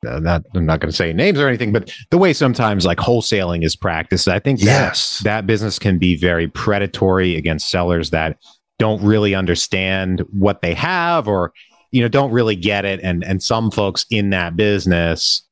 uh, 0.08 0.20
not 0.20 0.44
I'm 0.54 0.66
not 0.66 0.80
going 0.80 0.92
to 0.92 0.96
say 0.96 1.12
names 1.14 1.40
or 1.40 1.48
anything, 1.48 1.72
but 1.72 1.92
the 2.12 2.18
way 2.18 2.34
sometimes 2.34 2.86
like 2.86 2.98
wholesaling 2.98 3.64
is 3.64 3.76
practiced, 3.76 4.28
I 4.28 4.40
think 4.40 4.62
yes. 4.62 5.20
that, 5.20 5.24
that 5.24 5.48
business 5.48 5.80
can 5.80 5.98
be 5.98 6.16
very 6.16 6.48
predatory 6.48 7.36
against 7.36 7.70
sellers 7.70 8.12
that 8.12 8.38
don't 8.80 9.02
really 9.04 9.34
understand 9.34 10.24
what 10.32 10.62
they 10.62 10.74
have 10.76 11.28
or 11.28 11.52
you 11.92 12.02
know 12.02 12.08
don't 12.08 12.32
really 12.32 12.56
get 12.56 12.86
it 12.86 13.00
and 13.02 13.24
and 13.24 13.42
some 13.42 13.72
folks 13.72 14.06
in 14.12 14.30
that 14.30 14.56
business 14.56 15.47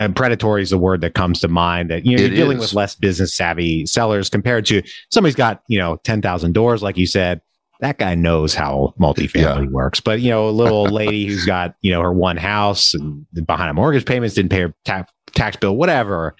and 0.00 0.14
predatory 0.14 0.62
is 0.62 0.70
the 0.70 0.78
word 0.78 1.00
that 1.00 1.14
comes 1.14 1.40
to 1.40 1.48
mind 1.48 1.90
that 1.90 2.04
you 2.04 2.16
know 2.16 2.22
you're 2.22 2.34
dealing 2.34 2.58
with 2.58 2.72
less 2.74 2.94
business 2.94 3.34
savvy 3.34 3.86
sellers 3.86 4.28
compared 4.28 4.66
to 4.66 4.82
somebody's 5.10 5.36
got 5.36 5.62
you 5.68 5.78
know 5.78 5.96
10,000 6.04 6.52
doors 6.52 6.82
like 6.82 6.96
you 6.96 7.06
said 7.06 7.40
that 7.80 7.98
guy 7.98 8.14
knows 8.14 8.54
how 8.54 8.94
multifamily 8.98 9.64
yeah. 9.64 9.70
works 9.70 10.00
but 10.00 10.20
you 10.20 10.30
know 10.30 10.48
a 10.48 10.50
little 10.50 10.84
lady 10.84 11.26
who's 11.26 11.46
got 11.46 11.74
you 11.80 11.90
know 11.90 12.00
her 12.00 12.12
one 12.12 12.36
house 12.36 12.94
and 12.94 13.26
behind 13.46 13.70
a 13.70 13.74
mortgage 13.74 14.04
payments 14.04 14.34
didn't 14.34 14.50
pay 14.50 14.60
her 14.62 14.74
ta- 14.84 15.06
tax 15.34 15.56
bill 15.56 15.76
whatever 15.76 16.34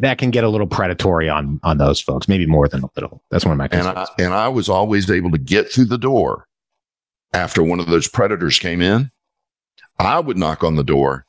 that 0.00 0.18
can 0.18 0.30
get 0.30 0.44
a 0.44 0.48
little 0.48 0.66
predatory 0.66 1.28
on 1.28 1.60
on 1.62 1.78
those 1.78 2.00
folks, 2.00 2.28
maybe 2.28 2.46
more 2.46 2.68
than 2.68 2.82
a 2.82 2.88
little. 2.94 3.22
That's 3.30 3.44
one 3.44 3.52
of 3.52 3.58
my 3.58 3.68
concerns. 3.68 3.88
And 3.88 3.98
I, 3.98 4.24
and 4.24 4.34
I 4.34 4.48
was 4.48 4.68
always 4.68 5.10
able 5.10 5.30
to 5.32 5.38
get 5.38 5.70
through 5.70 5.86
the 5.86 5.98
door 5.98 6.46
after 7.32 7.62
one 7.62 7.80
of 7.80 7.86
those 7.86 8.08
predators 8.08 8.58
came 8.58 8.80
in. 8.80 9.10
I 9.98 10.18
would 10.18 10.38
knock 10.38 10.64
on 10.64 10.76
the 10.76 10.84
door, 10.84 11.26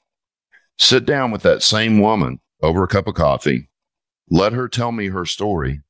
sit 0.78 1.06
down 1.06 1.32
with 1.32 1.44
that 1.44 1.64
same 1.64 2.00
woman 2.00 2.40
over 2.62 2.84
a 2.84 2.88
cup 2.88 3.08
of 3.08 3.16
coffee, 3.16 3.70
let 4.30 4.54
her 4.54 4.68
tell 4.68 4.92
me 4.92 5.08
her 5.08 5.26
story, 5.26 5.82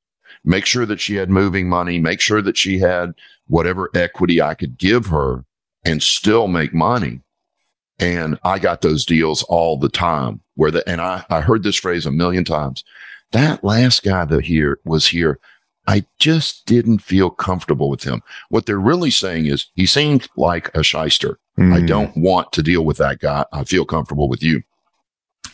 make 0.43 0.65
sure 0.65 0.85
that 0.85 0.99
she 0.99 1.15
had 1.15 1.29
moving 1.29 1.69
money, 1.69 1.99
make 1.99 2.19
sure 2.19 2.41
that 2.41 2.57
she 2.57 2.79
had 2.79 3.13
whatever 3.47 3.89
equity 3.95 4.41
I 4.41 4.53
could 4.53 4.77
give 4.77 5.07
her 5.07 5.45
and 5.85 6.01
still 6.01 6.47
make 6.47 6.73
money. 6.73 7.21
And 7.99 8.39
I 8.43 8.59
got 8.59 8.81
those 8.81 9.05
deals 9.05 9.43
all 9.43 9.77
the 9.77 9.89
time 9.89 10.41
where 10.55 10.71
the, 10.71 10.87
and 10.89 10.99
I, 10.99 11.25
I 11.29 11.41
heard 11.41 11.63
this 11.63 11.75
phrase 11.75 12.05
a 12.05 12.11
million 12.11 12.43
times. 12.43 12.83
That 13.31 13.63
last 13.63 14.03
guy 14.03 14.25
that 14.25 14.45
here 14.45 14.79
was 14.83 15.07
here, 15.07 15.39
I 15.87 16.05
just 16.19 16.65
didn't 16.65 16.99
feel 16.99 17.29
comfortable 17.29 17.89
with 17.89 18.03
him. 18.03 18.21
What 18.49 18.65
they're 18.65 18.79
really 18.79 19.11
saying 19.11 19.47
is 19.47 19.67
he 19.75 19.85
seemed 19.85 20.27
like 20.37 20.75
a 20.75 20.83
shyster. 20.83 21.39
Mm. 21.57 21.73
I 21.73 21.85
don't 21.85 22.15
want 22.15 22.51
to 22.53 22.63
deal 22.63 22.85
with 22.85 22.97
that 22.97 23.19
guy. 23.19 23.45
I 23.51 23.63
feel 23.63 23.85
comfortable 23.85 24.29
with 24.29 24.41
you. 24.41 24.63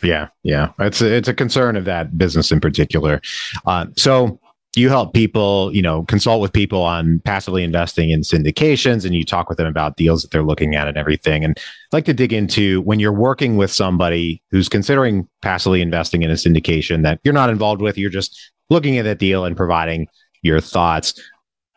Yeah, 0.02 0.28
yeah, 0.42 0.72
it's 0.78 1.00
a, 1.00 1.14
it's 1.14 1.28
a 1.28 1.34
concern 1.34 1.76
of 1.76 1.84
that 1.84 2.16
business 2.16 2.50
in 2.50 2.60
particular. 2.60 3.20
Uh, 3.66 3.86
so 3.96 4.40
you 4.76 4.88
help 4.88 5.14
people, 5.14 5.74
you 5.74 5.82
know, 5.82 6.04
consult 6.04 6.40
with 6.40 6.52
people 6.52 6.82
on 6.82 7.20
passively 7.24 7.64
investing 7.64 8.10
in 8.10 8.20
syndications 8.20 9.04
and 9.04 9.14
you 9.14 9.24
talk 9.24 9.48
with 9.48 9.58
them 9.58 9.66
about 9.66 9.96
deals 9.96 10.22
that 10.22 10.30
they're 10.30 10.44
looking 10.44 10.76
at 10.76 10.86
and 10.86 10.96
everything. 10.96 11.44
And 11.44 11.58
I'd 11.58 11.96
like 11.96 12.04
to 12.04 12.14
dig 12.14 12.32
into 12.32 12.80
when 12.82 13.00
you're 13.00 13.12
working 13.12 13.56
with 13.56 13.72
somebody 13.72 14.40
who's 14.50 14.68
considering 14.68 15.28
passively 15.42 15.82
investing 15.82 16.22
in 16.22 16.30
a 16.30 16.34
syndication 16.34 17.02
that 17.02 17.18
you're 17.24 17.34
not 17.34 17.50
involved 17.50 17.82
with, 17.82 17.98
you're 17.98 18.10
just 18.10 18.38
looking 18.70 18.96
at 18.96 19.02
that 19.02 19.18
deal 19.18 19.44
and 19.44 19.56
providing 19.56 20.06
your 20.42 20.60
thoughts. 20.60 21.20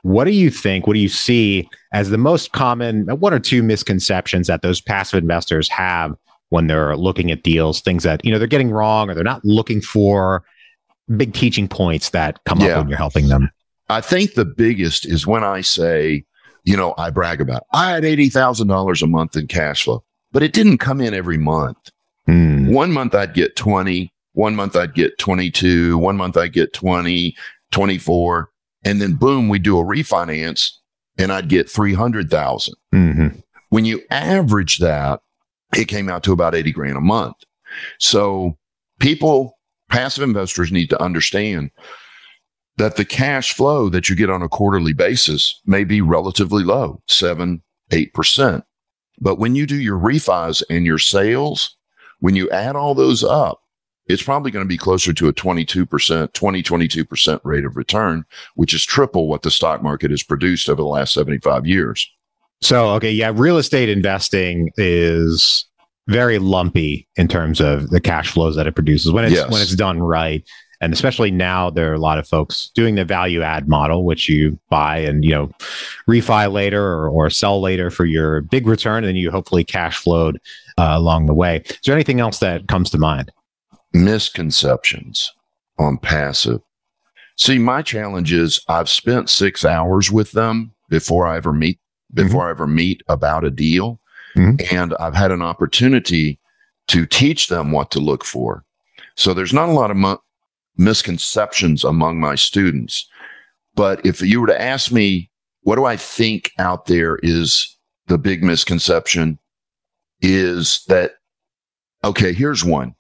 What 0.04 0.26
do 0.26 0.32
you 0.32 0.52
think? 0.52 0.86
What 0.86 0.94
do 0.94 1.00
you 1.00 1.10
see 1.10 1.68
as 1.94 2.12
the 2.12 2.18
most 2.18 2.52
common 2.52 3.08
one 3.08 3.34
or 3.34 3.40
two 3.40 3.64
misconceptions 3.64 4.48
that 4.48 4.62
those 4.62 4.82
passive 4.82 5.18
investors 5.18 5.68
have 5.70 6.16
when 6.54 6.68
they're 6.68 6.96
looking 6.96 7.32
at 7.32 7.42
deals, 7.42 7.82
things 7.82 8.04
that, 8.04 8.24
you 8.24 8.32
know, 8.32 8.38
they're 8.38 8.48
getting 8.48 8.70
wrong 8.70 9.10
or 9.10 9.16
they're 9.16 9.24
not 9.24 9.44
looking 9.44 9.82
for 9.82 10.44
big 11.18 11.34
teaching 11.34 11.68
points 11.68 12.12
that 12.12 12.40
come 12.46 12.62
yeah. 12.62 12.68
up 12.68 12.78
when 12.78 12.90
you're 12.90 12.98
helping 12.98 13.28
them? 13.28 13.50
I 13.90 14.02
think 14.02 14.36
the 14.36 14.46
biggest 14.46 15.04
is 15.08 15.26
when 15.26 15.44
I 15.44 15.62
say, 15.62 16.24
you 16.64 16.78
know, 16.78 16.94
I 16.96 17.10
brag 17.10 17.42
about, 17.42 17.64
I 17.74 17.90
had 17.90 18.04
$80,000 18.04 19.02
a 19.02 19.08
month 19.08 19.36
in 19.36 19.48
cash 19.48 19.84
flow, 19.84 20.04
but 20.32 20.44
it 20.44 20.54
didn't 20.54 20.78
come 20.78 21.02
in 21.02 21.16
every 21.16 21.40
month. 21.40 21.90
Hmm. 22.28 22.72
One 22.72 22.92
month 22.92 23.16
I'd 23.16 23.34
get 23.34 23.56
20, 23.56 24.14
one 24.34 24.56
month 24.56 24.76
I'd 24.76 24.94
get 24.94 25.18
22, 25.18 25.98
one 25.98 26.18
month 26.18 26.38
I'd 26.38 26.54
get 26.54 26.72
20, 26.74 27.36
24. 27.72 28.52
And 28.86 29.02
then 29.02 29.16
boom, 29.16 29.50
we 29.50 29.58
do 29.58 29.80
a 29.80 29.84
refinance 29.84 30.70
and 31.18 31.32
I'd 31.32 31.50
get 31.50 31.68
300,000. 31.68 32.76
Mm-hmm. 32.94 33.40
When 33.70 33.86
you 33.86 34.04
average 34.12 34.78
that, 34.78 35.20
it 35.76 35.88
came 35.88 36.10
out 36.10 36.24
to 36.24 36.34
about 36.34 36.56
80 36.56 36.72
grand 36.72 36.98
a 36.98 37.02
month. 37.02 37.36
So 38.00 38.58
people 39.00 39.58
passive 39.90 40.24
investors 40.24 40.72
need 40.72 40.90
to 40.90 41.02
understand 41.02 41.72
that 42.78 42.96
the 42.96 43.06
cash 43.06 43.54
flow 43.54 43.90
that 43.90 44.10
you 44.10 44.16
get 44.16 44.30
on 44.30 44.42
a 44.42 44.50
quarterly 44.50 44.94
basis 44.94 45.62
may 45.66 45.84
be 45.84 46.02
relatively 46.02 46.64
low, 46.64 47.02
seven, 47.08 47.62
8%. 47.92 48.64
But 49.20 49.38
when 49.38 49.56
you 49.56 49.68
do 49.68 49.76
your 49.76 50.00
refis 50.00 50.64
and 50.70 50.86
your 50.86 50.98
sales, 50.98 51.76
when 52.20 52.36
you 52.36 52.50
add 52.50 52.76
all 52.76 52.96
those 52.96 53.24
up, 53.24 53.60
it's 54.08 54.24
probably 54.24 54.52
going 54.52 54.66
to 54.66 54.70
be 54.70 54.78
closer 54.78 55.14
to 55.14 55.28
a 55.28 55.34
22%, 55.34 56.34
20, 56.34 56.64
22% 56.64 57.40
rate 57.44 57.64
of 57.64 57.78
return, 57.78 58.26
which 58.56 58.74
is 58.74 58.84
triple 58.84 59.28
what 59.28 59.44
the 59.44 59.52
stock 59.52 59.82
market 59.82 60.12
has 60.12 60.24
produced 60.24 60.68
over 60.68 60.82
the 60.82 60.88
last 60.88 61.14
75 61.14 61.66
years. 61.66 62.10
So, 62.64 62.92
okay, 62.92 63.12
yeah, 63.12 63.32
real 63.34 63.58
estate 63.58 63.90
investing 63.90 64.72
is 64.78 65.66
very 66.08 66.40
lumpy 66.40 67.08
in 67.16 67.28
terms 67.28 67.60
of 67.60 67.90
the 67.90 68.00
cash 68.00 68.32
flows 68.32 68.56
that 68.56 68.68
it 68.68 68.76
produces 68.76 69.12
when 69.12 69.26
it's 69.26 69.34
yes. 69.34 69.52
when 69.52 69.62
it's 69.62 69.76
done 69.76 70.02
right. 70.02 70.44
And 70.80 70.92
especially 70.92 71.32
now, 71.32 71.70
there 71.70 71.92
are 71.92 71.96
a 71.96 72.00
lot 72.00 72.20
of 72.20 72.28
folks 72.28 72.72
doing 72.76 72.96
the 72.96 73.06
value 73.06 73.42
add 73.42 73.70
model, 73.70 74.04
which 74.04 74.28
you 74.28 74.58
buy 74.70 74.98
and 74.98 75.24
you 75.24 75.32
know 75.32 75.52
refi 76.10 76.52
later 76.52 76.82
or, 76.82 77.10
or 77.10 77.30
sell 77.30 77.62
later 77.62 77.90
for 77.90 78.06
your 78.06 78.42
big 78.42 78.66
return, 78.66 79.04
and 79.04 79.18
you 79.18 79.30
hopefully 79.30 79.64
cash 79.64 79.98
flowed 79.98 80.40
uh, 80.78 80.92
along 80.92 81.26
the 81.26 81.34
way. 81.34 81.64
Is 81.66 81.80
there 81.86 81.96
anything 81.96 82.20
else 82.20 82.40
that 82.40 82.68
comes 82.68 82.90
to 82.92 82.98
mind? 82.98 83.32
Misconceptions 83.94 85.34
on 85.80 85.98
passive. 85.98 86.62
See, 87.36 87.60
my 87.60 87.82
challenge 87.82 88.32
is 88.32 88.62
I've 88.70 88.90
spent 88.90 89.30
six 89.30 89.66
hours 89.66 90.12
with 90.12 90.32
them 90.32 90.72
before 90.90 91.28
I 91.28 91.38
ever 91.38 91.52
meet 91.52 91.80
before 92.14 92.42
mm-hmm. 92.42 92.48
I 92.48 92.52
ever 92.52 92.68
meet 92.68 93.02
about 93.08 93.44
a 93.44 93.52
deal, 93.52 94.00
mm-hmm. 94.36 94.76
and 94.76 94.94
I've 95.00 95.16
had 95.16 95.32
an 95.32 95.42
opportunity 95.42 96.40
to 96.88 97.06
teach 97.06 97.48
them 97.48 97.72
what 97.72 97.92
to 97.92 98.00
look 98.00 98.24
for. 98.24 98.64
So 99.16 99.34
there's 99.34 99.54
not 99.54 99.70
a 99.70 99.74
lot 99.74 99.92
of 99.92 99.98
mo- 99.98 100.22
misconceptions 100.78 101.84
among 101.84 102.20
my 102.20 102.36
students. 102.36 103.08
But 103.76 104.06
if 104.06 104.22
you 104.22 104.42
were 104.42 104.48
to 104.48 104.62
ask 104.62 104.92
me, 104.92 105.30
what 105.62 105.76
do 105.76 105.86
I 105.86 105.96
think 105.96 106.52
out 106.60 106.86
there 106.86 107.20
is 107.24 107.78
the 108.08 108.18
big 108.18 108.44
misconception 108.44 109.40
is 110.22 110.84
that, 110.88 111.14
okay, 112.04 112.34
here's 112.34 112.64
one. 112.64 112.96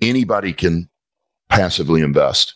Anybody 0.00 0.52
can 0.52 0.88
passively 1.48 2.02
invest. 2.02 2.54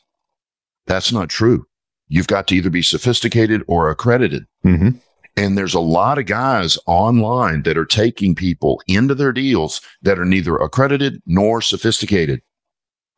That's 0.86 1.12
not 1.12 1.28
true. 1.28 1.66
You've 2.08 2.26
got 2.26 2.48
to 2.48 2.56
either 2.56 2.70
be 2.70 2.82
sophisticated 2.82 3.62
or 3.66 3.90
accredited. 3.90 4.46
Mm-hmm. 4.64 4.90
And 5.36 5.56
there's 5.56 5.74
a 5.74 5.80
lot 5.80 6.18
of 6.18 6.26
guys 6.26 6.78
online 6.86 7.62
that 7.62 7.78
are 7.78 7.86
taking 7.86 8.34
people 8.34 8.82
into 8.86 9.14
their 9.14 9.32
deals 9.32 9.80
that 10.02 10.18
are 10.18 10.24
neither 10.24 10.56
accredited 10.56 11.22
nor 11.26 11.62
sophisticated. 11.62 12.42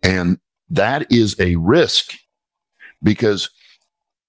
And 0.03 0.39
that 0.71 1.11
is 1.11 1.39
a 1.41 1.57
risk 1.57 2.15
because 3.03 3.51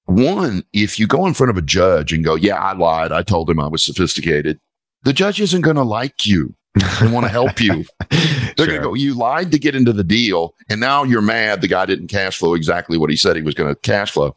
one, 0.06 0.64
if 0.74 1.00
you 1.00 1.08
go 1.08 1.26
in 1.26 1.34
front 1.34 1.50
of 1.50 1.58
a 1.58 1.62
judge 1.62 2.12
and 2.12 2.24
go, 2.24 2.36
yeah, 2.36 2.56
I 2.56 2.74
lied. 2.74 3.12
I 3.12 3.24
told 3.24 3.50
him 3.50 3.60
I 3.60 3.68
was 3.68 3.84
sophisticated. 3.84 4.60
The 5.04 5.14
judge 5.14 5.40
isn't 5.40 5.62
going 5.62 5.76
to 5.76 5.84
like 5.84 6.26
you 6.26 6.56
and 7.00 7.14
want 7.14 7.26
to 7.26 7.32
help 7.32 7.62
you. 7.62 7.86
They're 8.10 8.66
sure. 8.66 8.68
going 8.68 8.82
to 8.82 8.88
go, 8.88 8.94
you 8.94 9.14
lied 9.14 9.52
to 9.52 9.60
get 9.60 9.76
into 9.76 9.94
the 9.94 10.04
deal. 10.04 10.56
And 10.70 10.80
now 10.80 11.04
you're 11.04 11.22
mad 11.22 11.62
the 11.62 11.68
guy 11.68 11.86
didn't 11.86 12.08
cash 12.08 12.38
flow 12.38 12.54
exactly 12.54 12.98
what 12.98 13.10
he 13.10 13.16
said 13.16 13.36
he 13.36 13.42
was 13.42 13.56
going 13.56 13.74
to 13.74 13.80
cash 13.82 14.12
flow. 14.12 14.36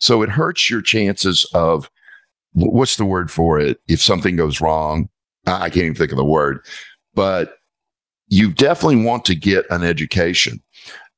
So 0.00 0.22
it 0.22 0.28
hurts 0.28 0.70
your 0.70 0.82
chances 0.82 1.44
of 1.54 1.90
what's 2.52 2.96
the 2.96 3.04
word 3.04 3.30
for 3.30 3.58
it? 3.58 3.80
If 3.88 4.00
something 4.00 4.36
goes 4.36 4.60
wrong, 4.60 5.08
I 5.46 5.70
can't 5.70 5.84
even 5.84 5.94
think 5.94 6.12
of 6.12 6.18
the 6.18 6.24
word, 6.24 6.64
but 7.14 7.58
you 8.28 8.52
definitely 8.52 9.04
want 9.04 9.24
to 9.26 9.34
get 9.34 9.66
an 9.70 9.82
education. 9.82 10.62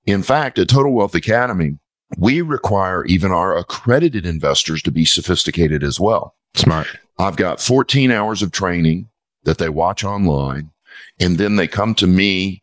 In 0.07 0.23
fact, 0.23 0.59
at 0.59 0.69
Total 0.69 0.93
Wealth 0.93 1.15
Academy, 1.15 1.79
we 2.17 2.43
require 2.43 3.05
even 3.05 3.31
our 3.31 3.57
accredited 3.57 4.27
investors 4.27 4.83
to 4.83 4.91
be 4.91 5.05
sophisticated 5.05 5.83
as 5.83 6.01
well. 6.01 6.35
Smart. 6.55 6.87
I've 7.19 7.37
got 7.37 7.61
14 7.61 8.11
hours 8.11 8.43
of 8.43 8.53
training 8.53 9.09
that 9.45 9.59
they 9.59 9.69
watch 9.69 10.05
online, 10.05 10.71
and 11.19 11.39
then 11.39 11.57
they 11.57 11.69
come 11.69 11.95
to 11.97 12.07
me 12.07 12.63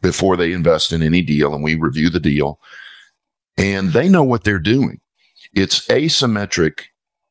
before 0.00 0.36
they 0.36 0.52
invest 0.52 0.92
in 0.92 1.02
any 1.02 1.22
deal, 1.22 1.54
and 1.54 1.62
we 1.62 1.74
review 1.74 2.08
the 2.10 2.20
deal, 2.20 2.60
and 3.56 3.92
they 3.92 4.08
know 4.08 4.22
what 4.22 4.44
they're 4.44 4.58
doing. 4.58 5.00
It's 5.52 5.86
asymmetric 5.88 6.84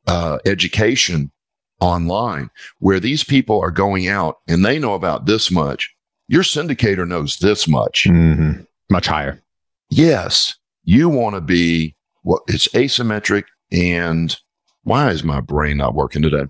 uh, 0.08 0.40
education 0.46 1.32
online 1.80 2.50
where 2.80 3.00
these 3.00 3.24
people 3.24 3.60
are 3.60 3.72
going 3.72 4.08
out 4.08 4.38
and 4.48 4.66
they 4.66 4.80
know 4.80 4.94
about 4.94 5.26
this 5.26 5.52
much. 5.52 5.94
Your 6.28 6.44
syndicator 6.44 7.08
knows 7.08 7.38
this 7.38 7.68
much. 7.68 8.06
Mm-hmm. 8.06 8.64
Much 8.90 9.08
higher. 9.08 9.42
Yes, 9.90 10.56
you 10.84 11.10
want 11.10 11.36
to 11.36 11.42
be 11.42 11.96
what 12.24 12.42
well, 12.48 12.56
it's 12.56 12.68
asymmetric 12.70 13.44
and 13.72 14.38
why 14.84 15.10
is 15.10 15.24
my 15.24 15.42
brain 15.42 15.78
not 15.78 15.96
working 15.96 16.22
today? 16.22 16.46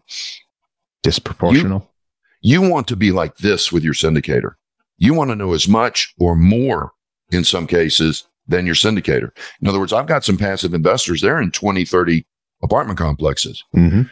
Disproportional. 1.04 1.88
You, 2.42 2.62
you 2.62 2.70
want 2.70 2.88
to 2.88 2.96
be 2.96 3.12
like 3.12 3.38
this 3.38 3.72
with 3.72 3.84
your 3.84 3.94
syndicator. 3.94 4.54
You 4.98 5.14
want 5.14 5.32
to 5.32 5.36
know 5.36 5.54
as 5.54 5.68
much 5.68 6.14
or 6.20 6.36
more 6.36 6.92
in 7.32 7.44
some 7.44 7.68
cases 7.68 8.28
than 8.48 8.66
your 8.66 8.76
syndicator. 8.76 9.32
In 9.62 9.68
other 9.68 9.80
words, 9.80 9.94
I've 9.94 10.08
got 10.08 10.24
some 10.24 10.38
passive 10.38 10.74
investors. 10.74 11.22
They're 11.22 11.42
in 11.42 11.52
20, 11.52 11.86
30 11.86 12.26
apartment 12.62 12.98
complexes. 12.98 13.64
Mm-hmm. 13.76 14.04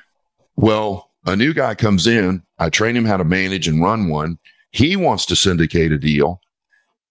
Well, 0.55 1.11
a 1.25 1.35
new 1.35 1.53
guy 1.53 1.75
comes 1.75 2.07
in. 2.07 2.43
I 2.59 2.69
train 2.69 2.95
him 2.95 3.05
how 3.05 3.17
to 3.17 3.23
manage 3.23 3.67
and 3.67 3.83
run 3.83 4.09
one. 4.09 4.37
He 4.71 4.95
wants 4.95 5.25
to 5.27 5.35
syndicate 5.35 5.91
a 5.91 5.97
deal. 5.97 6.39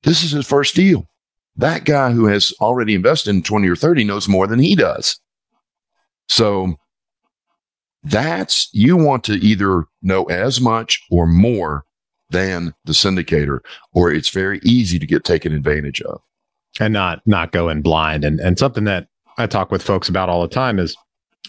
This 0.02 0.22
is 0.22 0.32
his 0.32 0.46
first 0.46 0.74
deal 0.74 1.08
that 1.56 1.84
guy 1.84 2.10
who 2.10 2.26
has 2.26 2.52
already 2.60 2.94
invested 2.94 3.30
in 3.30 3.42
20 3.42 3.68
or 3.68 3.76
30 3.76 4.04
knows 4.04 4.28
more 4.28 4.46
than 4.46 4.58
he 4.58 4.74
does. 4.74 5.18
So 6.28 6.74
that's, 8.02 8.68
you 8.72 8.96
want 8.96 9.24
to 9.24 9.34
either 9.34 9.84
know 10.02 10.24
as 10.24 10.60
much 10.60 11.02
or 11.10 11.26
more 11.26 11.84
than 12.30 12.74
the 12.84 12.92
syndicator, 12.92 13.60
or 13.92 14.10
it's 14.10 14.30
very 14.30 14.58
easy 14.62 14.98
to 14.98 15.06
get 15.06 15.24
taken 15.24 15.52
advantage 15.52 16.00
of. 16.02 16.20
And 16.80 16.92
not, 16.92 17.20
not 17.24 17.52
go 17.52 17.68
in 17.68 17.82
blind. 17.82 18.24
And, 18.24 18.40
and 18.40 18.58
something 18.58 18.84
that 18.84 19.06
I 19.38 19.46
talk 19.46 19.70
with 19.70 19.82
folks 19.82 20.08
about 20.08 20.28
all 20.28 20.42
the 20.42 20.48
time 20.48 20.80
is 20.80 20.96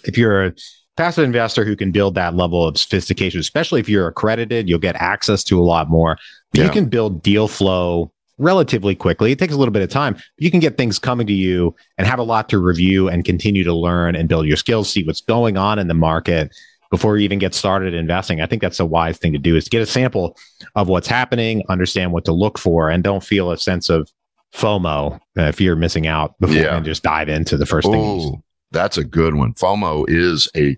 if 0.07 0.17
you're 0.17 0.45
a 0.45 0.53
passive 0.97 1.23
investor 1.23 1.65
who 1.65 1.75
can 1.75 1.91
build 1.91 2.15
that 2.15 2.35
level 2.35 2.65
of 2.65 2.77
sophistication, 2.77 3.39
especially 3.39 3.79
if 3.79 3.89
you're 3.89 4.07
accredited, 4.07 4.69
you'll 4.69 4.79
get 4.79 4.95
access 4.95 5.43
to 5.45 5.59
a 5.59 5.63
lot 5.63 5.89
more. 5.89 6.17
Yeah. 6.53 6.65
You 6.65 6.69
can 6.69 6.85
build 6.85 7.21
deal 7.21 7.47
flow 7.47 8.11
relatively 8.37 8.95
quickly. 8.95 9.31
It 9.31 9.39
takes 9.39 9.53
a 9.53 9.57
little 9.57 9.71
bit 9.71 9.81
of 9.81 9.89
time. 9.89 10.17
You 10.37 10.51
can 10.51 10.59
get 10.59 10.77
things 10.77 10.99
coming 10.99 11.27
to 11.27 11.33
you 11.33 11.75
and 11.97 12.07
have 12.07 12.19
a 12.19 12.23
lot 12.23 12.49
to 12.49 12.57
review 12.57 13.07
and 13.07 13.23
continue 13.23 13.63
to 13.63 13.73
learn 13.73 14.15
and 14.15 14.27
build 14.27 14.45
your 14.45 14.57
skills, 14.57 14.89
see 14.89 15.03
what's 15.03 15.21
going 15.21 15.57
on 15.57 15.79
in 15.79 15.87
the 15.87 15.93
market 15.93 16.53
before 16.91 17.17
you 17.17 17.23
even 17.23 17.39
get 17.39 17.53
started 17.53 17.93
investing. 17.93 18.41
I 18.41 18.45
think 18.45 18.61
that's 18.61 18.79
a 18.79 18.85
wise 18.85 19.17
thing 19.17 19.33
to 19.33 19.39
do 19.39 19.55
is 19.55 19.65
to 19.65 19.69
get 19.69 19.81
a 19.81 19.85
sample 19.85 20.37
of 20.75 20.87
what's 20.87 21.07
happening, 21.07 21.63
understand 21.69 22.11
what 22.11 22.25
to 22.25 22.31
look 22.31 22.57
for, 22.57 22.89
and 22.89 23.03
don't 23.03 23.23
feel 23.23 23.51
a 23.51 23.57
sense 23.57 23.89
of 23.89 24.09
FOMO 24.53 25.19
uh, 25.37 25.51
you're 25.57 25.75
missing 25.75 26.07
out 26.07 26.39
before 26.39 26.55
yeah. 26.55 26.77
and 26.77 26.85
just 26.85 27.03
dive 27.03 27.27
into 27.27 27.57
the 27.57 27.65
first 27.65 27.87
Ooh, 27.87 27.91
thing. 27.91 28.43
That's 28.75 28.97
a 28.97 29.05
good 29.05 29.35
one. 29.35 29.53
FOMO 29.53 30.05
is 30.09 30.49
a 30.55 30.77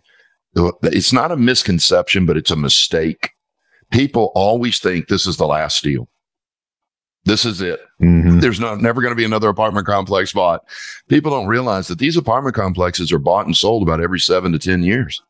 it's 0.84 1.12
not 1.12 1.32
a 1.32 1.38
misconception, 1.38 2.28
but 2.28 2.38
it's 2.38 2.52
a 2.52 2.56
mistake. 2.56 3.32
People 3.92 4.32
always 4.36 4.80
think 4.80 5.08
this 5.08 5.26
is 5.26 5.38
the 5.38 5.48
last 5.48 5.84
deal. 5.84 6.08
This 7.26 7.44
is 7.44 7.60
it. 7.60 7.80
Mm-hmm. 8.02 8.40
There's 8.40 8.60
no, 8.60 8.76
never 8.76 9.02
going 9.02 9.12
to 9.12 9.18
be 9.18 9.26
another 9.26 9.50
apartment 9.50 9.88
complex 9.88 10.32
bought. 10.32 10.64
People 11.10 11.32
don't 11.32 11.48
realize 11.48 11.88
that 11.88 12.00
these 12.00 12.18
apartment 12.18 12.56
complexes 12.56 13.12
are 13.12 13.20
bought 13.20 13.48
and 13.48 13.58
sold 13.58 13.84
about 13.84 14.00
every 14.00 14.20
seven 14.20 14.52
to 14.52 14.60
10 14.60 14.84
years. 14.84 15.22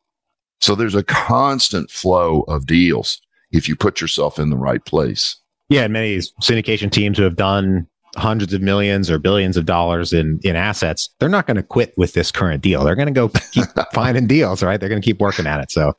So 0.59 0.75
there's 0.75 0.95
a 0.95 1.03
constant 1.03 1.89
flow 1.89 2.41
of 2.41 2.65
deals 2.65 3.21
if 3.51 3.67
you 3.69 3.75
put 3.75 4.01
yourself 4.01 4.39
in 4.39 4.49
the 4.49 4.57
right 4.57 4.83
place. 4.85 5.37
Yeah. 5.69 5.83
And 5.83 5.93
many 5.93 6.17
syndication 6.17 6.91
teams 6.91 7.17
who 7.17 7.23
have 7.23 7.37
done 7.37 7.87
hundreds 8.17 8.53
of 8.53 8.61
millions 8.61 9.09
or 9.09 9.19
billions 9.19 9.57
of 9.57 9.65
dollars 9.65 10.13
in, 10.13 10.39
in 10.43 10.55
assets, 10.55 11.09
they're 11.19 11.29
not 11.29 11.47
going 11.47 11.57
to 11.57 11.63
quit 11.63 11.93
with 11.97 12.13
this 12.13 12.31
current 12.31 12.61
deal. 12.61 12.83
They're 12.83 12.95
going 12.95 13.07
to 13.07 13.13
go 13.13 13.29
keep 13.51 13.65
finding 13.93 14.27
deals, 14.27 14.63
right? 14.63 14.79
They're 14.79 14.89
going 14.89 15.01
to 15.01 15.05
keep 15.05 15.19
working 15.19 15.47
at 15.47 15.59
it. 15.61 15.71
So 15.71 15.93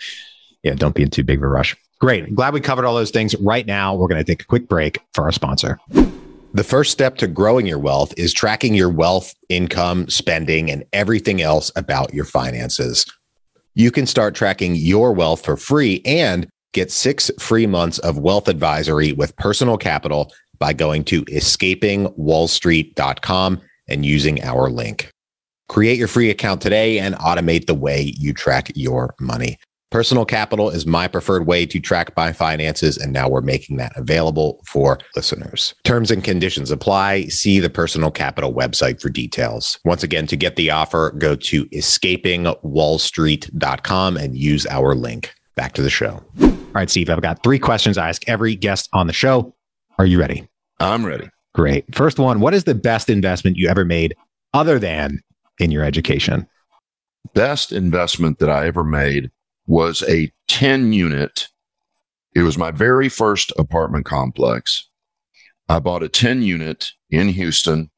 yeah, 0.63 0.75
don't 0.75 0.95
be 0.95 1.03
in 1.03 1.11
too 1.11 1.25
big 1.25 1.39
of 1.39 1.45
a 1.45 1.49
rush. 1.49 1.77
Great. 2.01 2.33
glad 2.35 2.55
we 2.55 2.61
covered 2.61 2.85
all 2.85 2.95
those 2.95 3.11
things. 3.11 3.35
Right 3.37 3.67
now, 3.67 3.95
we're 3.95 4.07
going 4.07 4.25
to 4.25 4.25
take 4.25 4.43
a 4.43 4.47
quick 4.47 4.69
break 4.69 4.99
for 5.15 5.25
our 5.25 5.33
sponsor. 5.33 5.79
The 6.55 6.65
first 6.65 6.93
step 6.93 7.19
to 7.19 7.27
growing 7.27 7.67
your 7.67 7.79
wealth 7.79 8.15
is 8.17 8.33
tracking 8.33 8.75
your 8.75 8.89
wealth, 8.89 9.35
income, 9.49 10.09
spending, 10.09 10.71
and 10.71 10.85
everything 10.93 11.43
else 11.43 11.73
about 11.77 12.15
your 12.15 12.25
finances. 12.25 13.05
You 13.75 13.91
can 13.91 14.07
start 14.07 14.35
tracking 14.35 14.77
your 14.77 15.13
wealth 15.13 15.45
for 15.45 15.57
free 15.57 16.01
and 16.05 16.49
get 16.73 16.91
six 16.91 17.31
free 17.39 17.67
months 17.67 17.99
of 17.99 18.19
wealth 18.19 18.49
advisory 18.49 19.13
with 19.13 19.37
personal 19.37 19.77
capital 19.77 20.33
by 20.59 20.73
going 20.73 21.05
to 21.05 21.25
escapingwallstreet.com 21.27 23.61
and 23.89 24.05
using 24.05 24.43
our 24.43 24.69
link. 24.71 25.13
Create 25.69 25.99
your 25.99 26.09
free 26.09 26.31
account 26.31 26.63
today 26.63 26.99
and 26.99 27.15
automate 27.17 27.67
the 27.67 27.75
way 27.75 28.15
you 28.19 28.33
track 28.33 28.73
your 28.75 29.15
money. 29.21 29.59
Personal 29.91 30.27
Capital 30.27 30.69
is 30.69 30.85
my 30.85 31.09
preferred 31.09 31.47
way 31.47 31.65
to 31.65 31.81
track 31.81 32.15
my 32.15 32.31
finances, 32.31 32.99
and 32.99 33.11
now 33.11 33.27
we're 33.27 33.41
making 33.41 33.79
that 33.79 33.91
available 33.97 34.61
for 34.67 34.99
listeners. 35.17 35.75
Terms 35.85 36.11
and 36.11 36.23
conditions 36.23 36.71
apply. 36.71 37.23
See 37.29 37.59
the 37.59 37.71
Personal 37.71 38.11
Capital 38.11 38.53
website 38.53 39.01
for 39.01 39.09
details. 39.09 39.79
Once 39.87 40.03
again, 40.03 40.27
to 40.27 40.37
get 40.37 40.57
the 40.57 40.71
offer, 40.71 41.13
go 41.13 41.35
to 41.37 41.65
escapingwallstreet.com 41.67 44.17
and 44.19 44.37
use 44.37 44.67
our 44.67 44.95
link. 44.95 45.33
Back 45.55 45.73
to 45.73 45.81
the 45.81 45.89
show. 45.89 46.23
All 46.43 46.51
right, 46.75 46.91
Steve, 46.91 47.09
I've 47.09 47.23
got 47.23 47.43
three 47.43 47.59
questions 47.59 47.97
I 47.97 48.11
ask 48.11 48.29
every 48.29 48.57
guest 48.57 48.91
on 48.93 49.07
the 49.07 49.15
show. 49.15 49.55
Are 49.99 50.07
you 50.07 50.21
ready? 50.21 50.49
I'm 50.79 51.05
ready. 51.05 51.29
Great. 51.55 51.93
First 51.95 52.19
one 52.19 52.41
What 52.41 52.55
is 52.55 52.65
the 52.65 52.75
best 52.75 53.11
investment 53.11 53.57
you 53.57 53.69
ever 53.69 53.85
made 53.85 54.15
other 54.55 54.79
than 54.79 55.21
in 55.59 55.71
your 55.71 55.85
education? 55.85 56.47
Best 57.35 57.73
investment 57.73 58.39
that 58.39 58.49
I 58.49 58.67
ever 58.67 58.85
made 58.85 59.31
was 59.67 60.03
a 60.09 60.33
10 60.47 60.93
unit. 60.93 61.49
It 62.35 62.43
was 62.43 62.57
my 62.57 62.71
very 62.71 63.09
first 63.09 63.53
apartment 63.59 64.07
complex. 64.07 64.89
I 65.69 65.81
bought 65.81 66.03
a 66.03 66.09
10 66.09 66.43
unit 66.43 66.93
in 67.11 67.29
Houston 67.29 67.91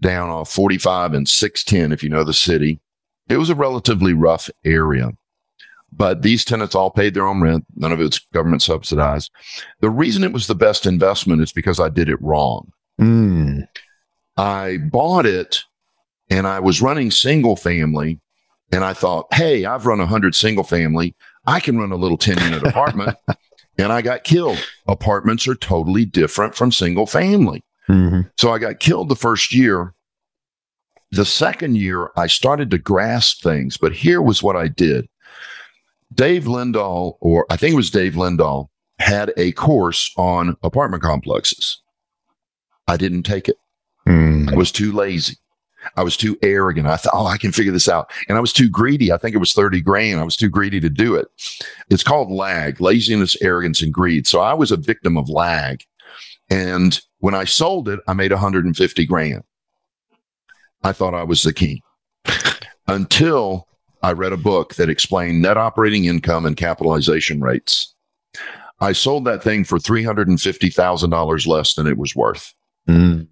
down 0.00 0.28
off 0.28 0.50
45 0.50 1.14
and 1.14 1.28
610, 1.28 1.92
if 1.92 2.02
you 2.02 2.08
know 2.08 2.24
the 2.24 2.34
city. 2.34 2.80
It 3.28 3.36
was 3.36 3.50
a 3.50 3.54
relatively 3.54 4.12
rough 4.12 4.50
area, 4.64 5.12
but 5.92 6.22
these 6.22 6.44
tenants 6.44 6.74
all 6.74 6.90
paid 6.90 7.14
their 7.14 7.26
own 7.26 7.40
rent. 7.40 7.64
None 7.76 7.92
of 7.92 8.00
it's 8.00 8.18
government 8.18 8.62
subsidized. 8.62 9.30
The 9.80 9.90
reason 9.90 10.24
it 10.24 10.32
was 10.32 10.46
the 10.46 10.54
best 10.54 10.86
investment 10.86 11.42
is 11.42 11.52
because 11.52 11.80
I 11.80 11.88
did 11.88 12.08
it 12.08 12.20
wrong. 12.20 12.70
Mm. 13.00 13.66
I 14.36 14.78
bought 14.90 15.26
it 15.26 15.62
and 16.30 16.46
I 16.46 16.60
was 16.60 16.82
running 16.82 17.10
single 17.10 17.56
family 17.56 18.20
and 18.70 18.84
I 18.84 18.92
thought, 18.92 19.26
hey, 19.32 19.64
I've 19.64 19.86
run 19.86 20.00
a 20.00 20.04
100 20.04 20.34
single 20.34 20.64
family. 20.64 21.14
I 21.46 21.60
can 21.60 21.78
run 21.78 21.92
a 21.92 21.96
little 21.96 22.18
10 22.18 22.38
unit 22.38 22.66
apartment. 22.66 23.16
and 23.78 23.92
I 23.92 24.02
got 24.02 24.24
killed. 24.24 24.62
Apartments 24.86 25.48
are 25.48 25.54
totally 25.54 26.04
different 26.04 26.54
from 26.54 26.70
single 26.70 27.06
family. 27.06 27.64
Mm-hmm. 27.88 28.28
So 28.36 28.52
I 28.52 28.58
got 28.58 28.80
killed 28.80 29.08
the 29.08 29.16
first 29.16 29.54
year. 29.54 29.94
The 31.10 31.24
second 31.24 31.76
year, 31.76 32.10
I 32.16 32.26
started 32.26 32.70
to 32.72 32.78
grasp 32.78 33.42
things, 33.42 33.78
but 33.78 33.94
here 33.94 34.20
was 34.20 34.42
what 34.42 34.56
I 34.56 34.68
did. 34.68 35.08
Dave 36.14 36.44
Lindahl, 36.44 37.16
or 37.20 37.46
I 37.50 37.56
think 37.56 37.74
it 37.74 37.76
was 37.76 37.90
Dave 37.90 38.14
Lindahl, 38.14 38.68
had 38.98 39.32
a 39.36 39.52
course 39.52 40.12
on 40.16 40.56
apartment 40.62 41.02
complexes. 41.02 41.80
I 42.86 42.96
didn't 42.96 43.24
take 43.24 43.48
it. 43.48 43.56
Mm. 44.06 44.52
I 44.52 44.56
was 44.56 44.72
too 44.72 44.92
lazy. 44.92 45.36
I 45.96 46.02
was 46.02 46.16
too 46.16 46.36
arrogant. 46.42 46.86
I 46.86 46.96
thought, 46.96 47.14
oh, 47.14 47.26
I 47.26 47.38
can 47.38 47.52
figure 47.52 47.72
this 47.72 47.88
out. 47.88 48.10
And 48.28 48.36
I 48.36 48.40
was 48.40 48.52
too 48.52 48.68
greedy. 48.68 49.12
I 49.12 49.16
think 49.16 49.34
it 49.34 49.38
was 49.38 49.52
30 49.52 49.80
grand. 49.80 50.18
I 50.18 50.24
was 50.24 50.36
too 50.36 50.48
greedy 50.48 50.80
to 50.80 50.90
do 50.90 51.14
it. 51.14 51.28
It's 51.88 52.02
called 52.02 52.30
lag, 52.30 52.80
laziness, 52.80 53.36
arrogance, 53.40 53.80
and 53.80 53.92
greed. 53.92 54.26
So 54.26 54.40
I 54.40 54.54
was 54.54 54.72
a 54.72 54.76
victim 54.76 55.16
of 55.16 55.28
lag. 55.28 55.84
And 56.50 57.00
when 57.18 57.34
I 57.34 57.44
sold 57.44 57.88
it, 57.88 58.00
I 58.08 58.14
made 58.14 58.32
150 58.32 59.06
grand. 59.06 59.44
I 60.82 60.92
thought 60.92 61.14
I 61.14 61.24
was 61.24 61.42
the 61.42 61.52
king 61.52 61.80
until 62.88 63.67
I 64.02 64.12
read 64.12 64.32
a 64.32 64.36
book 64.36 64.74
that 64.74 64.88
explained 64.88 65.42
net 65.42 65.56
operating 65.56 66.04
income 66.04 66.46
and 66.46 66.56
capitalization 66.56 67.40
rates. 67.40 67.94
I 68.80 68.92
sold 68.92 69.24
that 69.24 69.42
thing 69.42 69.64
for 69.64 69.78
$350,000 69.78 71.46
less 71.46 71.74
than 71.74 71.86
it 71.86 71.98
was 71.98 72.14
worth. 72.14 72.54
Mm. 72.88 73.26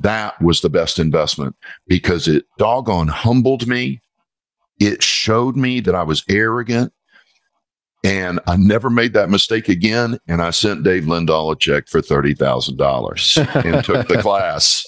That 0.00 0.40
was 0.42 0.60
the 0.60 0.68
best 0.68 0.98
investment 0.98 1.56
because 1.86 2.28
it 2.28 2.44
doggone 2.58 3.08
humbled 3.08 3.66
me. 3.66 4.02
It 4.78 5.02
showed 5.02 5.56
me 5.56 5.80
that 5.80 5.94
I 5.94 6.02
was 6.02 6.24
arrogant 6.28 6.92
and 8.02 8.40
I 8.46 8.56
never 8.56 8.90
made 8.90 9.14
that 9.14 9.30
mistake 9.30 9.70
again. 9.70 10.18
And 10.28 10.42
I 10.42 10.50
sent 10.50 10.84
Dave 10.84 11.04
Lindahl 11.04 11.52
a 11.52 11.56
check 11.56 11.88
for 11.88 12.02
$30,000 12.02 13.64
and 13.64 13.84
took 13.84 14.08
the 14.08 14.18
class 14.22 14.86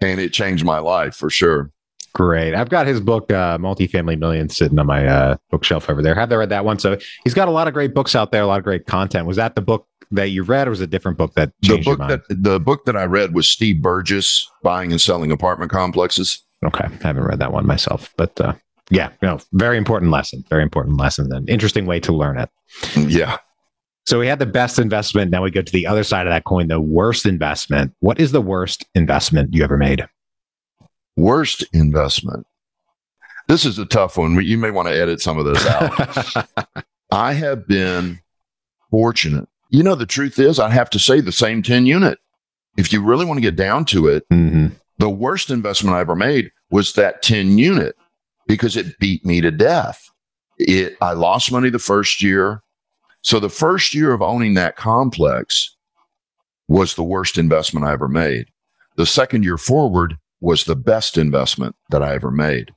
and 0.00 0.18
it 0.18 0.32
changed 0.32 0.64
my 0.64 0.78
life 0.78 1.14
for 1.14 1.28
sure. 1.28 1.70
Great. 2.14 2.54
I've 2.54 2.68
got 2.68 2.86
his 2.86 3.00
book, 3.00 3.32
uh, 3.32 3.58
Multifamily 3.58 4.18
Millions, 4.18 4.56
sitting 4.56 4.78
on 4.78 4.86
my 4.86 5.04
uh, 5.06 5.36
bookshelf 5.50 5.90
over 5.90 6.00
there. 6.00 6.14
Have 6.14 6.28
they 6.28 6.36
read 6.36 6.50
that 6.50 6.64
one? 6.64 6.78
So 6.78 6.96
he's 7.24 7.34
got 7.34 7.48
a 7.48 7.50
lot 7.50 7.66
of 7.66 7.74
great 7.74 7.92
books 7.92 8.14
out 8.14 8.30
there, 8.30 8.42
a 8.42 8.46
lot 8.46 8.58
of 8.58 8.64
great 8.64 8.86
content. 8.86 9.26
Was 9.26 9.36
that 9.36 9.56
the 9.56 9.60
book 9.60 9.88
that 10.12 10.30
you 10.30 10.44
read, 10.44 10.68
or 10.68 10.70
was 10.70 10.80
it 10.80 10.84
a 10.84 10.88
different 10.88 11.18
book 11.18 11.34
that 11.34 11.52
the 11.62 11.78
book 11.78 11.98
that 11.98 12.22
the 12.28 12.60
book 12.60 12.84
that 12.84 12.96
I 12.96 13.04
read 13.04 13.34
was 13.34 13.48
Steve 13.48 13.82
Berges 13.82 14.48
buying 14.62 14.92
and 14.92 15.00
selling 15.00 15.32
apartment 15.32 15.72
complexes. 15.72 16.40
okay, 16.64 16.84
I 16.84 17.06
haven't 17.06 17.24
read 17.24 17.40
that 17.40 17.52
one 17.52 17.66
myself, 17.66 18.14
but 18.16 18.40
uh, 18.40 18.54
yeah, 18.90 19.10
no, 19.20 19.38
very 19.52 19.76
important 19.76 20.12
lesson. 20.12 20.44
Very 20.48 20.62
important 20.62 20.96
lesson. 20.96 21.32
An 21.32 21.48
interesting 21.48 21.86
way 21.86 21.98
to 22.00 22.12
learn 22.12 22.38
it. 22.38 22.48
Yeah. 22.96 23.38
So 24.06 24.20
we 24.20 24.26
had 24.26 24.38
the 24.38 24.46
best 24.46 24.78
investment. 24.78 25.30
Now 25.30 25.42
we 25.42 25.50
go 25.50 25.62
to 25.62 25.72
the 25.72 25.86
other 25.86 26.04
side 26.04 26.26
of 26.26 26.30
that 26.30 26.44
coin, 26.44 26.68
the 26.68 26.80
worst 26.80 27.24
investment. 27.24 27.92
What 28.00 28.20
is 28.20 28.32
the 28.32 28.42
worst 28.42 28.84
investment 28.94 29.54
you 29.54 29.64
ever 29.64 29.78
made? 29.78 30.06
Worst 31.16 31.64
investment. 31.72 32.46
This 33.48 33.64
is 33.64 33.78
a 33.78 33.86
tough 33.86 34.16
one. 34.16 34.42
You 34.44 34.56
may 34.58 34.70
want 34.70 34.88
to 34.88 34.94
edit 34.98 35.20
some 35.20 35.38
of 35.38 35.44
this 35.44 35.64
out. 35.66 36.46
I 37.10 37.34
have 37.34 37.66
been 37.68 38.20
fortunate. 38.90 39.48
You 39.70 39.82
know, 39.82 39.94
the 39.94 40.06
truth 40.06 40.38
is, 40.38 40.58
I 40.58 40.70
have 40.70 40.90
to 40.90 40.98
say 40.98 41.20
the 41.20 41.32
same 41.32 41.62
10 41.62 41.86
unit. 41.86 42.18
If 42.76 42.92
you 42.92 43.02
really 43.02 43.24
want 43.24 43.36
to 43.38 43.42
get 43.42 43.56
down 43.56 43.84
to 43.86 44.08
it, 44.08 44.24
Mhm. 44.32 44.72
the 44.98 45.10
worst 45.10 45.50
investment 45.50 45.94
I 45.96 46.00
ever 46.00 46.16
made 46.16 46.50
was 46.70 46.94
that 46.94 47.22
10 47.22 47.58
unit 47.58 47.96
because 48.48 48.76
it 48.76 48.98
beat 48.98 49.24
me 49.24 49.40
to 49.40 49.50
death. 49.50 50.08
It, 50.58 50.96
I 51.00 51.12
lost 51.12 51.52
money 51.52 51.70
the 51.70 51.78
first 51.78 52.22
year. 52.22 52.62
So 53.22 53.40
the 53.40 53.48
first 53.50 53.94
year 53.94 54.12
of 54.12 54.22
owning 54.22 54.54
that 54.54 54.76
complex 54.76 55.76
was 56.68 56.94
the 56.94 57.02
worst 57.04 57.36
investment 57.38 57.86
I 57.86 57.92
ever 57.92 58.08
made. 58.08 58.46
The 58.96 59.06
second 59.06 59.44
year 59.44 59.58
forward 59.58 60.16
was 60.44 60.64
the 60.64 60.76
best 60.76 61.16
investment 61.16 61.74
that 61.90 62.02
I 62.02 62.14
ever 62.14 62.30
made. 62.30 62.70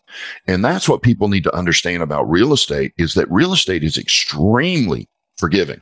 And 0.47 0.63
that's 0.63 0.88
what 0.88 1.01
people 1.01 1.27
need 1.27 1.43
to 1.43 1.56
understand 1.56 2.01
about 2.01 2.30
real 2.30 2.53
estate 2.53 2.93
is 2.97 3.13
that 3.13 3.30
real 3.30 3.53
estate 3.53 3.84
is 3.84 3.97
extremely 3.97 5.10
forgiving. 5.38 5.82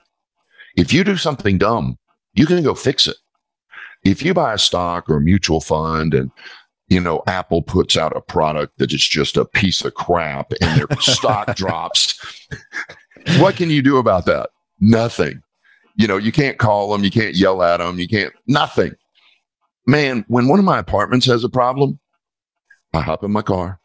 If 0.75 0.91
you 0.91 1.03
do 1.03 1.15
something 1.15 1.57
dumb, 1.57 1.97
you 2.33 2.45
can 2.45 2.63
go 2.63 2.73
fix 2.73 3.07
it. 3.07 3.17
If 4.03 4.23
you 4.23 4.33
buy 4.33 4.53
a 4.53 4.57
stock 4.57 5.09
or 5.09 5.17
a 5.17 5.21
mutual 5.21 5.61
fund 5.61 6.13
and 6.13 6.31
you 6.87 6.99
know, 6.99 7.23
Apple 7.25 7.63
puts 7.63 7.97
out 7.97 8.15
a 8.15 8.21
product 8.21 8.77
that 8.77 8.93
is 8.93 9.05
just 9.05 9.37
a 9.37 9.45
piece 9.45 9.83
of 9.83 9.95
crap 9.95 10.53
and 10.61 10.79
their 10.79 10.97
stock 10.99 11.55
drops. 11.55 12.19
what 13.39 13.55
can 13.55 13.69
you 13.69 13.81
do 13.81 13.97
about 13.97 14.25
that? 14.25 14.51
Nothing. 14.79 15.41
You 15.95 16.07
know, 16.07 16.17
you 16.17 16.31
can't 16.31 16.59
call 16.59 16.91
them, 16.91 17.03
you 17.03 17.09
can't 17.09 17.35
yell 17.35 17.63
at 17.63 17.77
them, 17.77 17.99
you 17.99 18.07
can't, 18.07 18.33
nothing. 18.47 18.95
Man, 19.87 20.25
when 20.27 20.47
one 20.47 20.59
of 20.59 20.65
my 20.65 20.79
apartments 20.79 21.25
has 21.27 21.43
a 21.43 21.49
problem, 21.49 21.99
I 22.93 23.01
hop 23.01 23.23
in 23.23 23.31
my 23.31 23.41
car, 23.41 23.79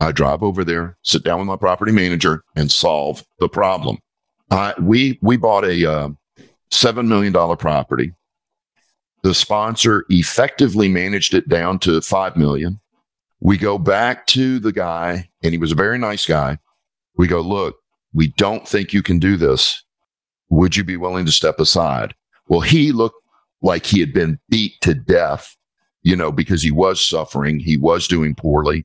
I 0.00 0.12
drive 0.12 0.42
over 0.42 0.64
there, 0.64 0.98
sit 1.02 1.24
down 1.24 1.38
with 1.38 1.48
my 1.48 1.56
property 1.56 1.92
manager, 1.92 2.42
and 2.54 2.70
solve 2.70 3.24
the 3.38 3.48
problem. 3.48 3.98
I 4.50 4.74
we 4.80 5.18
we 5.22 5.36
bought 5.36 5.64
a 5.64 5.90
uh, 5.90 6.08
seven 6.70 7.08
million 7.08 7.32
dollar 7.32 7.56
property. 7.56 8.12
The 9.22 9.34
sponsor 9.34 10.04
effectively 10.08 10.88
managed 10.88 11.34
it 11.34 11.48
down 11.48 11.78
to 11.80 12.00
five 12.00 12.36
million. 12.36 12.80
We 13.40 13.56
go 13.58 13.78
back 13.78 14.26
to 14.28 14.58
the 14.58 14.72
guy, 14.72 15.28
and 15.42 15.52
he 15.52 15.58
was 15.58 15.72
a 15.72 15.76
very 15.76 15.98
nice 15.98 16.26
guy. 16.26 16.58
We 17.16 17.26
go, 17.26 17.40
look, 17.40 17.76
we 18.12 18.28
don't 18.36 18.68
think 18.68 18.92
you 18.92 19.02
can 19.02 19.18
do 19.18 19.36
this. 19.36 19.82
Would 20.48 20.76
you 20.76 20.84
be 20.84 20.96
willing 20.96 21.26
to 21.26 21.32
step 21.32 21.58
aside? 21.58 22.14
Well, 22.48 22.60
he 22.60 22.92
looked 22.92 23.20
like 23.62 23.86
he 23.86 24.00
had 24.00 24.12
been 24.12 24.38
beat 24.48 24.80
to 24.82 24.94
death, 24.94 25.56
you 26.02 26.16
know, 26.16 26.30
because 26.30 26.62
he 26.62 26.70
was 26.70 27.04
suffering. 27.04 27.58
He 27.58 27.76
was 27.76 28.08
doing 28.08 28.34
poorly. 28.34 28.84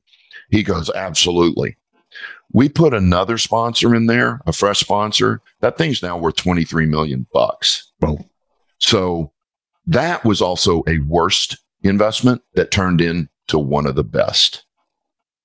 He 0.50 0.62
goes, 0.62 0.90
absolutely. 0.94 1.76
We 2.52 2.68
put 2.68 2.92
another 2.92 3.38
sponsor 3.38 3.94
in 3.94 4.06
there, 4.06 4.40
a 4.46 4.52
fresh 4.52 4.80
sponsor. 4.80 5.40
That 5.60 5.78
thing's 5.78 6.02
now 6.02 6.18
worth 6.18 6.36
23 6.36 6.86
million 6.86 7.26
bucks. 7.32 7.90
Whoa. 8.00 8.18
So 8.78 9.32
that 9.86 10.24
was 10.24 10.42
also 10.42 10.82
a 10.86 10.98
worst 11.06 11.56
investment 11.82 12.42
that 12.54 12.70
turned 12.70 13.00
into 13.00 13.58
one 13.58 13.86
of 13.86 13.94
the 13.94 14.04
best 14.04 14.64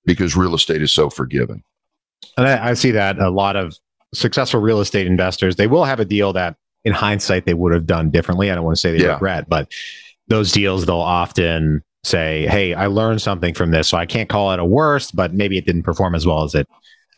because 0.06 0.36
real 0.36 0.56
estate 0.56 0.82
is 0.82 0.94
so 0.94 1.10
forgiving. 1.10 1.64
And 2.38 2.48
I, 2.48 2.70
I 2.70 2.74
see 2.74 2.92
that 2.92 3.20
a 3.20 3.30
lot 3.30 3.56
of 3.56 3.78
successful 4.14 4.60
real 4.60 4.80
estate 4.80 5.08
investors, 5.08 5.56
they 5.56 5.68
will 5.68 5.86
have 5.86 6.00
a 6.00 6.06
deal 6.06 6.34
that 6.34 6.56
in 6.88 6.94
hindsight 6.94 7.46
they 7.46 7.54
would 7.54 7.74
have 7.74 7.86
done 7.86 8.10
differently. 8.10 8.50
I 8.50 8.56
don't 8.56 8.64
want 8.64 8.78
to 8.78 8.80
say 8.82 8.94
they 8.98 9.04
Yeah. 9.04 9.14
regret, 9.14 9.50
but 9.50 9.70
those 10.30 10.52
deals 10.52 10.86
they'll 10.86 10.96
often 10.98 11.84
say, 12.04 12.48
Hey, 12.48 12.74
I 12.74 12.88
learned 12.88 13.22
something 13.22 13.54
from 13.54 13.72
this. 13.72 13.88
So 13.90 13.98
I 13.98 14.06
can't 14.06 14.30
call 14.30 14.52
it 14.54 14.60
a 14.60 14.66
worst, 14.66 15.16
but 15.16 15.34
maybe 15.34 15.58
it 15.58 15.66
didn't 15.66 15.84
perform 15.84 16.16
as 16.16 16.26
well 16.26 16.44
as 16.44 16.56
it 16.56 16.68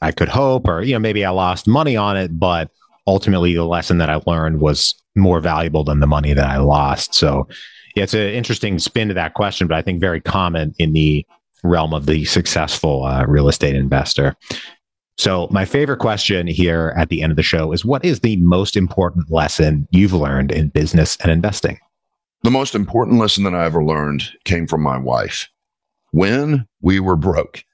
I 0.01 0.11
could 0.11 0.29
hope, 0.29 0.67
or 0.67 0.81
you 0.81 0.93
know, 0.93 0.99
maybe 0.99 1.23
I 1.25 1.29
lost 1.29 1.67
money 1.67 1.95
on 1.97 2.17
it, 2.17 2.39
but 2.39 2.71
ultimately 3.05 3.53
the 3.53 3.65
lesson 3.65 3.97
that 3.99 4.09
I 4.09 4.21
learned 4.25 4.59
was 4.61 4.95
more 5.15 5.39
valuable 5.41 5.83
than 5.83 5.99
the 5.99 6.07
money 6.07 6.33
that 6.33 6.45
I 6.49 6.57
lost. 6.57 7.13
So 7.13 7.47
yeah, 7.95 8.03
it's 8.03 8.13
an 8.13 8.21
interesting 8.21 8.79
spin 8.79 9.09
to 9.09 9.13
that 9.15 9.33
question, 9.33 9.67
but 9.67 9.77
I 9.77 9.81
think 9.81 9.99
very 9.99 10.21
common 10.21 10.73
in 10.79 10.93
the 10.93 11.25
realm 11.63 11.93
of 11.93 12.05
the 12.05 12.23
successful 12.25 13.03
uh, 13.03 13.25
real 13.25 13.49
estate 13.49 13.75
investor. 13.75 14.35
So, 15.19 15.47
my 15.51 15.65
favorite 15.65 15.99
question 15.99 16.47
here 16.47 16.93
at 16.95 17.09
the 17.09 17.21
end 17.21 17.33
of 17.33 17.35
the 17.35 17.43
show 17.43 17.73
is 17.73 17.83
what 17.83 18.05
is 18.05 18.21
the 18.21 18.37
most 18.37 18.77
important 18.77 19.29
lesson 19.29 19.85
you've 19.91 20.13
learned 20.13 20.49
in 20.49 20.69
business 20.69 21.17
and 21.17 21.29
investing? 21.29 21.77
The 22.43 22.51
most 22.51 22.73
important 22.73 23.19
lesson 23.19 23.43
that 23.43 23.53
I 23.53 23.65
ever 23.65 23.83
learned 23.83 24.23
came 24.45 24.65
from 24.65 24.81
my 24.81 24.97
wife. 24.97 25.49
When 26.11 26.65
we 26.81 27.01
were 27.01 27.17
broke 27.17 27.65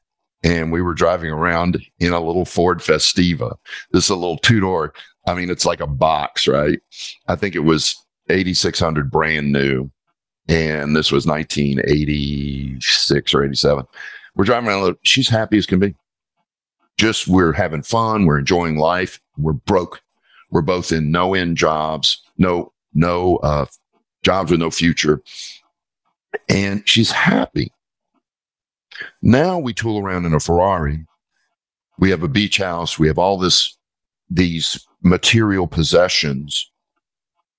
and 0.43 0.71
we 0.71 0.81
were 0.81 0.95
driving 0.95 1.29
around 1.29 1.79
in 1.99 2.13
a 2.13 2.19
little 2.19 2.45
Ford 2.45 2.79
Festiva, 2.79 3.55
this 3.91 4.05
is 4.05 4.09
a 4.09 4.15
little 4.15 4.39
two 4.39 4.59
door. 4.59 4.95
I 5.27 5.35
mean, 5.35 5.51
it's 5.51 5.67
like 5.67 5.81
a 5.81 5.87
box, 5.87 6.47
right? 6.47 6.79
I 7.27 7.35
think 7.35 7.53
it 7.53 7.59
was 7.59 7.95
8600 8.27 9.11
brand 9.11 9.51
new. 9.51 9.91
And 10.47 10.95
this 10.95 11.11
was 11.11 11.27
1986 11.27 13.35
or 13.35 13.43
87. 13.43 13.85
We're 14.35 14.45
driving 14.45 14.67
around. 14.67 14.97
She's 15.03 15.29
happy 15.29 15.59
as 15.59 15.67
can 15.67 15.77
be. 15.77 15.93
Just 16.97 17.27
we're 17.27 17.53
having 17.53 17.81
fun. 17.81 18.25
We're 18.25 18.39
enjoying 18.39 18.77
life. 18.77 19.19
We're 19.37 19.53
broke. 19.53 20.01
We're 20.51 20.61
both 20.61 20.91
in 20.91 21.11
no 21.11 21.33
end 21.33 21.57
jobs, 21.57 22.21
no, 22.37 22.71
no, 22.93 23.37
uh, 23.37 23.65
jobs 24.23 24.51
with 24.51 24.59
no 24.59 24.71
future. 24.71 25.21
And 26.47 26.87
she's 26.87 27.11
happy. 27.11 27.71
Now 29.21 29.59
we 29.59 29.73
tool 29.73 29.99
around 29.99 30.25
in 30.25 30.33
a 30.33 30.39
Ferrari. 30.39 31.05
We 31.97 32.09
have 32.11 32.23
a 32.23 32.29
beach 32.29 32.57
house. 32.57 32.97
We 32.97 33.07
have 33.07 33.17
all 33.17 33.37
this, 33.37 33.77
these 34.29 34.85
material 35.01 35.67
possessions 35.67 36.71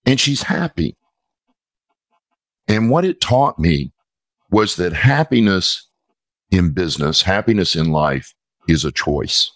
and 0.07 0.20
she's 0.20 0.42
happy. 0.44 0.96
And 2.68 2.90
what 2.90 3.05
it 3.05 3.20
taught 3.20 3.59
me 3.59 3.92
was 4.51 4.77
that 4.77 4.92
happiness 4.92 5.88
in 6.51 6.70
business, 6.70 7.22
happiness 7.22 7.75
in 7.75 7.90
life 7.90 8.33
is 8.68 8.85
a 8.85 8.92
choice. 8.92 9.50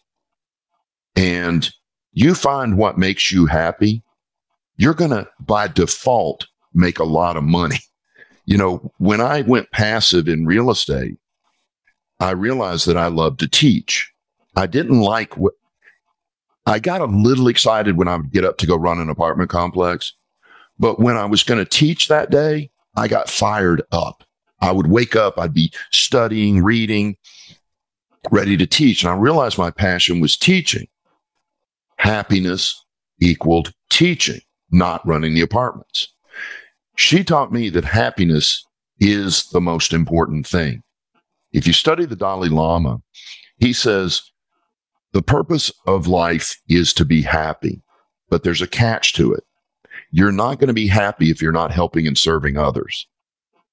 And 1.16 1.70
you 2.12 2.34
find 2.34 2.76
what 2.76 2.98
makes 2.98 3.30
you 3.30 3.46
happy, 3.46 4.02
you're 4.76 4.94
going 4.94 5.10
to, 5.10 5.28
by 5.40 5.68
default, 5.68 6.46
make 6.72 6.98
a 6.98 7.04
lot 7.04 7.36
of 7.36 7.44
money. 7.44 7.78
You 8.46 8.56
know, 8.56 8.90
when 8.98 9.20
I 9.20 9.42
went 9.42 9.70
passive 9.70 10.26
in 10.26 10.44
real 10.44 10.70
estate, 10.72 11.18
I 12.18 12.32
realized 12.32 12.88
that 12.88 12.96
I 12.96 13.06
loved 13.06 13.38
to 13.40 13.48
teach. 13.48 14.10
I 14.56 14.66
didn't 14.66 14.98
like 14.98 15.36
what 15.36 15.52
I 16.66 16.80
got 16.80 17.00
a 17.00 17.06
little 17.06 17.46
excited 17.46 17.96
when 17.96 18.08
I 18.08 18.16
would 18.16 18.32
get 18.32 18.44
up 18.44 18.58
to 18.58 18.66
go 18.66 18.76
run 18.76 18.98
an 18.98 19.08
apartment 19.08 19.50
complex. 19.50 20.14
But 20.80 20.98
when 20.98 21.16
I 21.16 21.26
was 21.26 21.44
going 21.44 21.58
to 21.58 21.68
teach 21.68 22.08
that 22.08 22.30
day, 22.30 22.70
I 22.96 23.06
got 23.06 23.30
fired 23.30 23.82
up. 23.92 24.24
I 24.60 24.72
would 24.72 24.88
wake 24.88 25.16
up, 25.16 25.38
I'd 25.38 25.54
be 25.54 25.72
studying, 25.90 26.62
reading, 26.62 27.16
ready 28.30 28.56
to 28.56 28.66
teach. 28.66 29.02
And 29.02 29.12
I 29.12 29.16
realized 29.16 29.58
my 29.58 29.70
passion 29.70 30.20
was 30.20 30.36
teaching. 30.36 30.86
Happiness 31.96 32.84
equaled 33.20 33.72
teaching, 33.90 34.40
not 34.70 35.06
running 35.06 35.34
the 35.34 35.40
apartments. 35.40 36.08
She 36.96 37.24
taught 37.24 37.52
me 37.52 37.68
that 37.70 37.84
happiness 37.84 38.64
is 38.98 39.48
the 39.50 39.60
most 39.60 39.92
important 39.92 40.46
thing. 40.46 40.82
If 41.52 41.66
you 41.66 41.72
study 41.72 42.06
the 42.06 42.16
Dalai 42.16 42.48
Lama, 42.48 43.00
he 43.58 43.72
says 43.72 44.22
the 45.12 45.22
purpose 45.22 45.70
of 45.86 46.06
life 46.06 46.60
is 46.68 46.92
to 46.94 47.04
be 47.04 47.22
happy, 47.22 47.82
but 48.28 48.42
there's 48.44 48.62
a 48.62 48.66
catch 48.66 49.12
to 49.14 49.32
it 49.32 49.44
you're 50.10 50.32
not 50.32 50.58
going 50.58 50.68
to 50.68 50.74
be 50.74 50.88
happy 50.88 51.30
if 51.30 51.40
you're 51.40 51.52
not 51.52 51.70
helping 51.70 52.06
and 52.06 52.18
serving 52.18 52.56
others. 52.56 53.06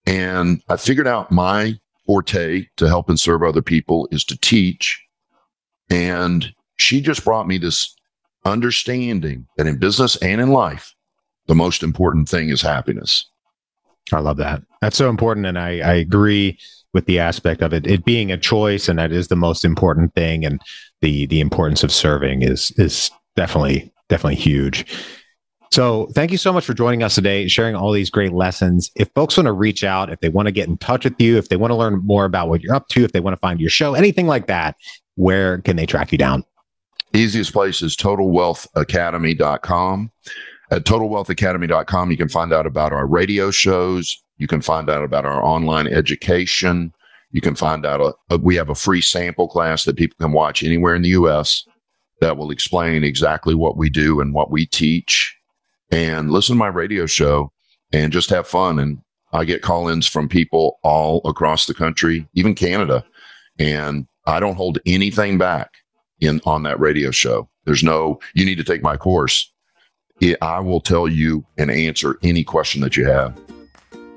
And 0.06 0.62
I 0.70 0.78
figured 0.78 1.08
out 1.08 1.32
my 1.32 1.80
forte 2.08 2.66
to 2.78 2.88
help 2.88 3.10
and 3.10 3.20
serve 3.20 3.44
other 3.44 3.62
people 3.62 4.08
is 4.12 4.24
to 4.24 4.38
teach. 4.40 5.00
And 5.92 6.52
she 6.78 7.02
just 7.02 7.24
brought 7.24 7.48
me 7.48 7.60
this 7.60 7.96
understanding 8.46 9.46
that 9.58 9.68
in 9.68 9.78
business 9.78 10.16
and 10.18 10.42
in 10.42 10.50
life, 10.50 10.96
the 11.48 11.56
most 11.56 11.84
important 11.84 12.28
thing 12.28 12.50
is 12.50 12.62
happiness. 12.62 13.30
I 14.12 14.20
love 14.20 14.38
that. 14.38 14.64
That's 14.82 14.98
so 14.98 15.10
important. 15.10 15.46
And 15.46 15.60
I, 15.60 15.80
I 15.80 15.94
agree 15.94 16.58
with 16.94 17.06
the 17.06 17.20
aspect 17.20 17.62
of 17.62 17.74
it, 17.74 17.86
it 17.86 18.06
being 18.06 18.32
a 18.32 18.38
choice. 18.38 18.88
And 18.88 18.98
that 19.00 19.12
is 19.12 19.28
the 19.28 19.36
most 19.36 19.66
important 19.66 20.16
thing. 20.16 20.46
And 20.46 20.62
the, 21.02 21.26
the 21.28 21.42
importance 21.42 21.84
of 21.84 21.92
serving 21.92 22.42
is, 22.42 22.72
is 22.78 23.12
definitely, 23.36 23.92
definitely 24.10 24.36
huge. 24.36 24.86
So, 25.72 26.08
thank 26.14 26.32
you 26.32 26.38
so 26.38 26.54
much 26.54 26.66
for 26.66 26.74
joining 26.74 27.04
us 27.04 27.16
today, 27.16 27.48
sharing 27.48 27.76
all 27.76 27.92
these 27.92 28.10
great 28.10 28.34
lessons. 28.34 28.92
If 28.96 29.10
folks 29.14 29.38
want 29.38 29.48
to 29.48 29.54
reach 29.54 29.84
out, 29.84 30.12
if 30.12 30.20
they 30.22 30.30
want 30.30 30.48
to 30.48 30.52
get 30.52 30.68
in 30.68 30.78
touch 30.78 31.04
with 31.04 31.20
you, 31.20 31.38
if 31.38 31.50
they 31.50 31.58
want 31.58 31.72
to 31.72 31.76
learn 31.76 32.02
more 32.06 32.26
about 32.26 32.50
what 32.50 32.62
you're 32.62 32.76
up 32.76 32.88
to, 32.90 33.04
if 33.04 33.12
they 33.12 33.20
want 33.20 33.36
to 33.36 33.40
find 33.40 33.60
your 33.60 33.70
show, 33.70 33.94
anything 33.94 34.28
like 34.28 34.48
that, 34.48 34.76
where 35.16 35.60
can 35.60 35.76
they 35.76 35.86
track 35.86 36.12
you 36.12 36.18
down? 36.18 36.44
Easiest 37.14 37.54
place 37.54 37.82
is 37.82 37.96
totalwealthacademy.com. 37.96 40.12
At 40.70 40.84
totalwealthacademy.com, 40.84 42.12
you 42.12 42.18
can 42.18 42.30
find 42.30 42.54
out 42.54 42.66
about 42.66 42.92
our 42.92 43.08
radio 43.08 43.52
shows. 43.52 44.22
You 44.38 44.48
can 44.48 44.62
find 44.62 44.90
out 44.90 45.04
about 45.04 45.26
our 45.26 45.44
online 45.44 45.88
education. 45.88 46.94
You 47.32 47.42
can 47.42 47.56
find 47.56 47.86
out 47.86 48.02
a, 48.02 48.14
a, 48.30 48.38
we 48.38 48.56
have 48.56 48.70
a 48.70 48.76
free 48.76 49.02
sample 49.02 49.48
class 49.48 49.86
that 49.86 49.96
people 49.96 50.18
can 50.20 50.34
watch 50.34 50.64
anywhere 50.64 50.96
in 50.96 51.02
the 51.02 51.10
U.S. 51.10 51.66
that 52.22 52.38
will 52.38 52.52
explain 52.52 53.04
exactly 53.04 53.56
what 53.56 53.78
we 53.78 53.90
do 53.90 54.20
and 54.20 54.34
what 54.34 54.52
we 54.52 54.66
teach 54.66 55.37
and 55.92 56.32
listen 56.32 56.56
to 56.56 56.60
my 56.60 56.68
radio 56.68 57.06
show 57.06 57.52
and 57.92 58.12
just 58.12 58.30
have 58.30 58.48
fun. 58.48 58.80
And 58.80 59.00
I 59.34 59.46
get 59.46 59.62
call 59.62 59.88
ins 59.88 60.08
from 60.08 60.30
people 60.30 60.80
all 60.84 61.22
across 61.26 61.66
the 61.66 61.74
country, 61.74 62.28
even 62.34 62.56
Canada. 62.56 63.04
And 63.60 64.08
I 64.26 64.40
don't 64.40 64.56
hold 64.56 64.80
anything 64.86 65.38
back 65.38 65.72
in 66.20 66.42
on 66.46 66.64
that 66.64 66.80
radio 66.80 67.12
show. 67.12 67.50
There's 67.66 67.84
no, 67.84 68.20
you 68.34 68.46
need 68.46 68.58
to 68.58 68.64
take 68.64 68.82
my 68.82 68.98
course. 68.98 69.52
It, 70.20 70.38
I 70.42 70.60
will 70.60 70.82
tell 70.82 71.08
you 71.08 71.46
and 71.58 71.70
answer 71.70 72.18
any 72.24 72.44
question 72.44 72.82
that 72.82 72.98
you 72.98 73.06
have. 73.06 73.40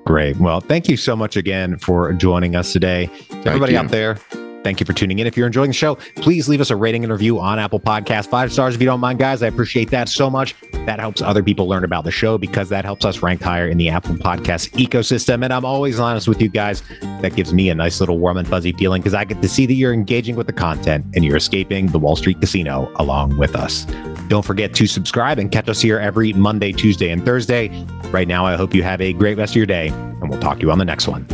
Great. 0.04 0.36
Well, 0.38 0.60
thank 0.60 0.88
you 0.88 0.96
so 0.96 1.14
much 1.14 1.36
again 1.36 1.78
for 1.78 2.12
joining 2.14 2.56
us 2.56 2.72
today. 2.72 3.10
To 3.28 3.48
everybody 3.48 3.76
out 3.76 3.90
there, 3.90 4.18
Thank 4.62 4.80
you 4.80 4.86
for 4.86 4.92
tuning 4.92 5.18
in. 5.18 5.26
If 5.26 5.36
you're 5.36 5.46
enjoying 5.46 5.70
the 5.70 5.74
show, 5.74 5.94
please 6.16 6.48
leave 6.48 6.60
us 6.60 6.70
a 6.70 6.76
rating 6.76 7.02
and 7.02 7.12
review 7.12 7.40
on 7.40 7.58
Apple 7.58 7.80
Podcast. 7.80 8.28
Five 8.28 8.52
stars 8.52 8.74
if 8.74 8.80
you 8.80 8.86
don't 8.86 9.00
mind, 9.00 9.18
guys. 9.18 9.42
I 9.42 9.46
appreciate 9.46 9.90
that 9.90 10.08
so 10.08 10.28
much. 10.28 10.54
That 10.86 11.00
helps 11.00 11.22
other 11.22 11.42
people 11.42 11.68
learn 11.68 11.84
about 11.84 12.04
the 12.04 12.10
show 12.10 12.38
because 12.38 12.68
that 12.68 12.84
helps 12.84 13.04
us 13.04 13.22
rank 13.22 13.42
higher 13.42 13.68
in 13.68 13.78
the 13.78 13.88
Apple 13.88 14.16
Podcast 14.16 14.70
ecosystem. 14.72 15.44
And 15.44 15.52
I'm 15.52 15.64
always 15.64 15.98
honest 15.98 16.28
with 16.28 16.40
you 16.40 16.48
guys. 16.48 16.82
That 17.22 17.34
gives 17.34 17.52
me 17.52 17.70
a 17.70 17.74
nice 17.74 18.00
little 18.00 18.18
warm 18.18 18.36
and 18.36 18.46
fuzzy 18.46 18.72
feeling 18.72 19.00
because 19.00 19.14
I 19.14 19.24
get 19.24 19.40
to 19.42 19.48
see 19.48 19.66
that 19.66 19.74
you're 19.74 19.92
engaging 19.92 20.36
with 20.36 20.46
the 20.46 20.52
content 20.52 21.06
and 21.14 21.24
you're 21.24 21.36
escaping 21.36 21.86
the 21.86 21.98
Wall 21.98 22.16
Street 22.16 22.40
casino 22.40 22.92
along 22.96 23.38
with 23.38 23.56
us. 23.56 23.86
Don't 24.28 24.44
forget 24.44 24.74
to 24.74 24.86
subscribe 24.86 25.38
and 25.38 25.50
catch 25.50 25.68
us 25.68 25.80
here 25.80 25.98
every 25.98 26.32
Monday, 26.32 26.72
Tuesday, 26.72 27.10
and 27.10 27.24
Thursday. 27.24 27.68
Right 28.10 28.28
now, 28.28 28.46
I 28.46 28.56
hope 28.56 28.74
you 28.74 28.82
have 28.82 29.00
a 29.00 29.12
great 29.12 29.36
rest 29.36 29.52
of 29.52 29.56
your 29.56 29.66
day, 29.66 29.88
and 29.88 30.30
we'll 30.30 30.40
talk 30.40 30.58
to 30.58 30.62
you 30.62 30.70
on 30.70 30.78
the 30.78 30.84
next 30.84 31.08
one. 31.08 31.24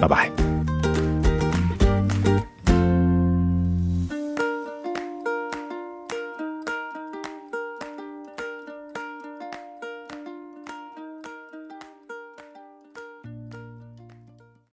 Bye 0.00 0.08
bye. 0.08 0.51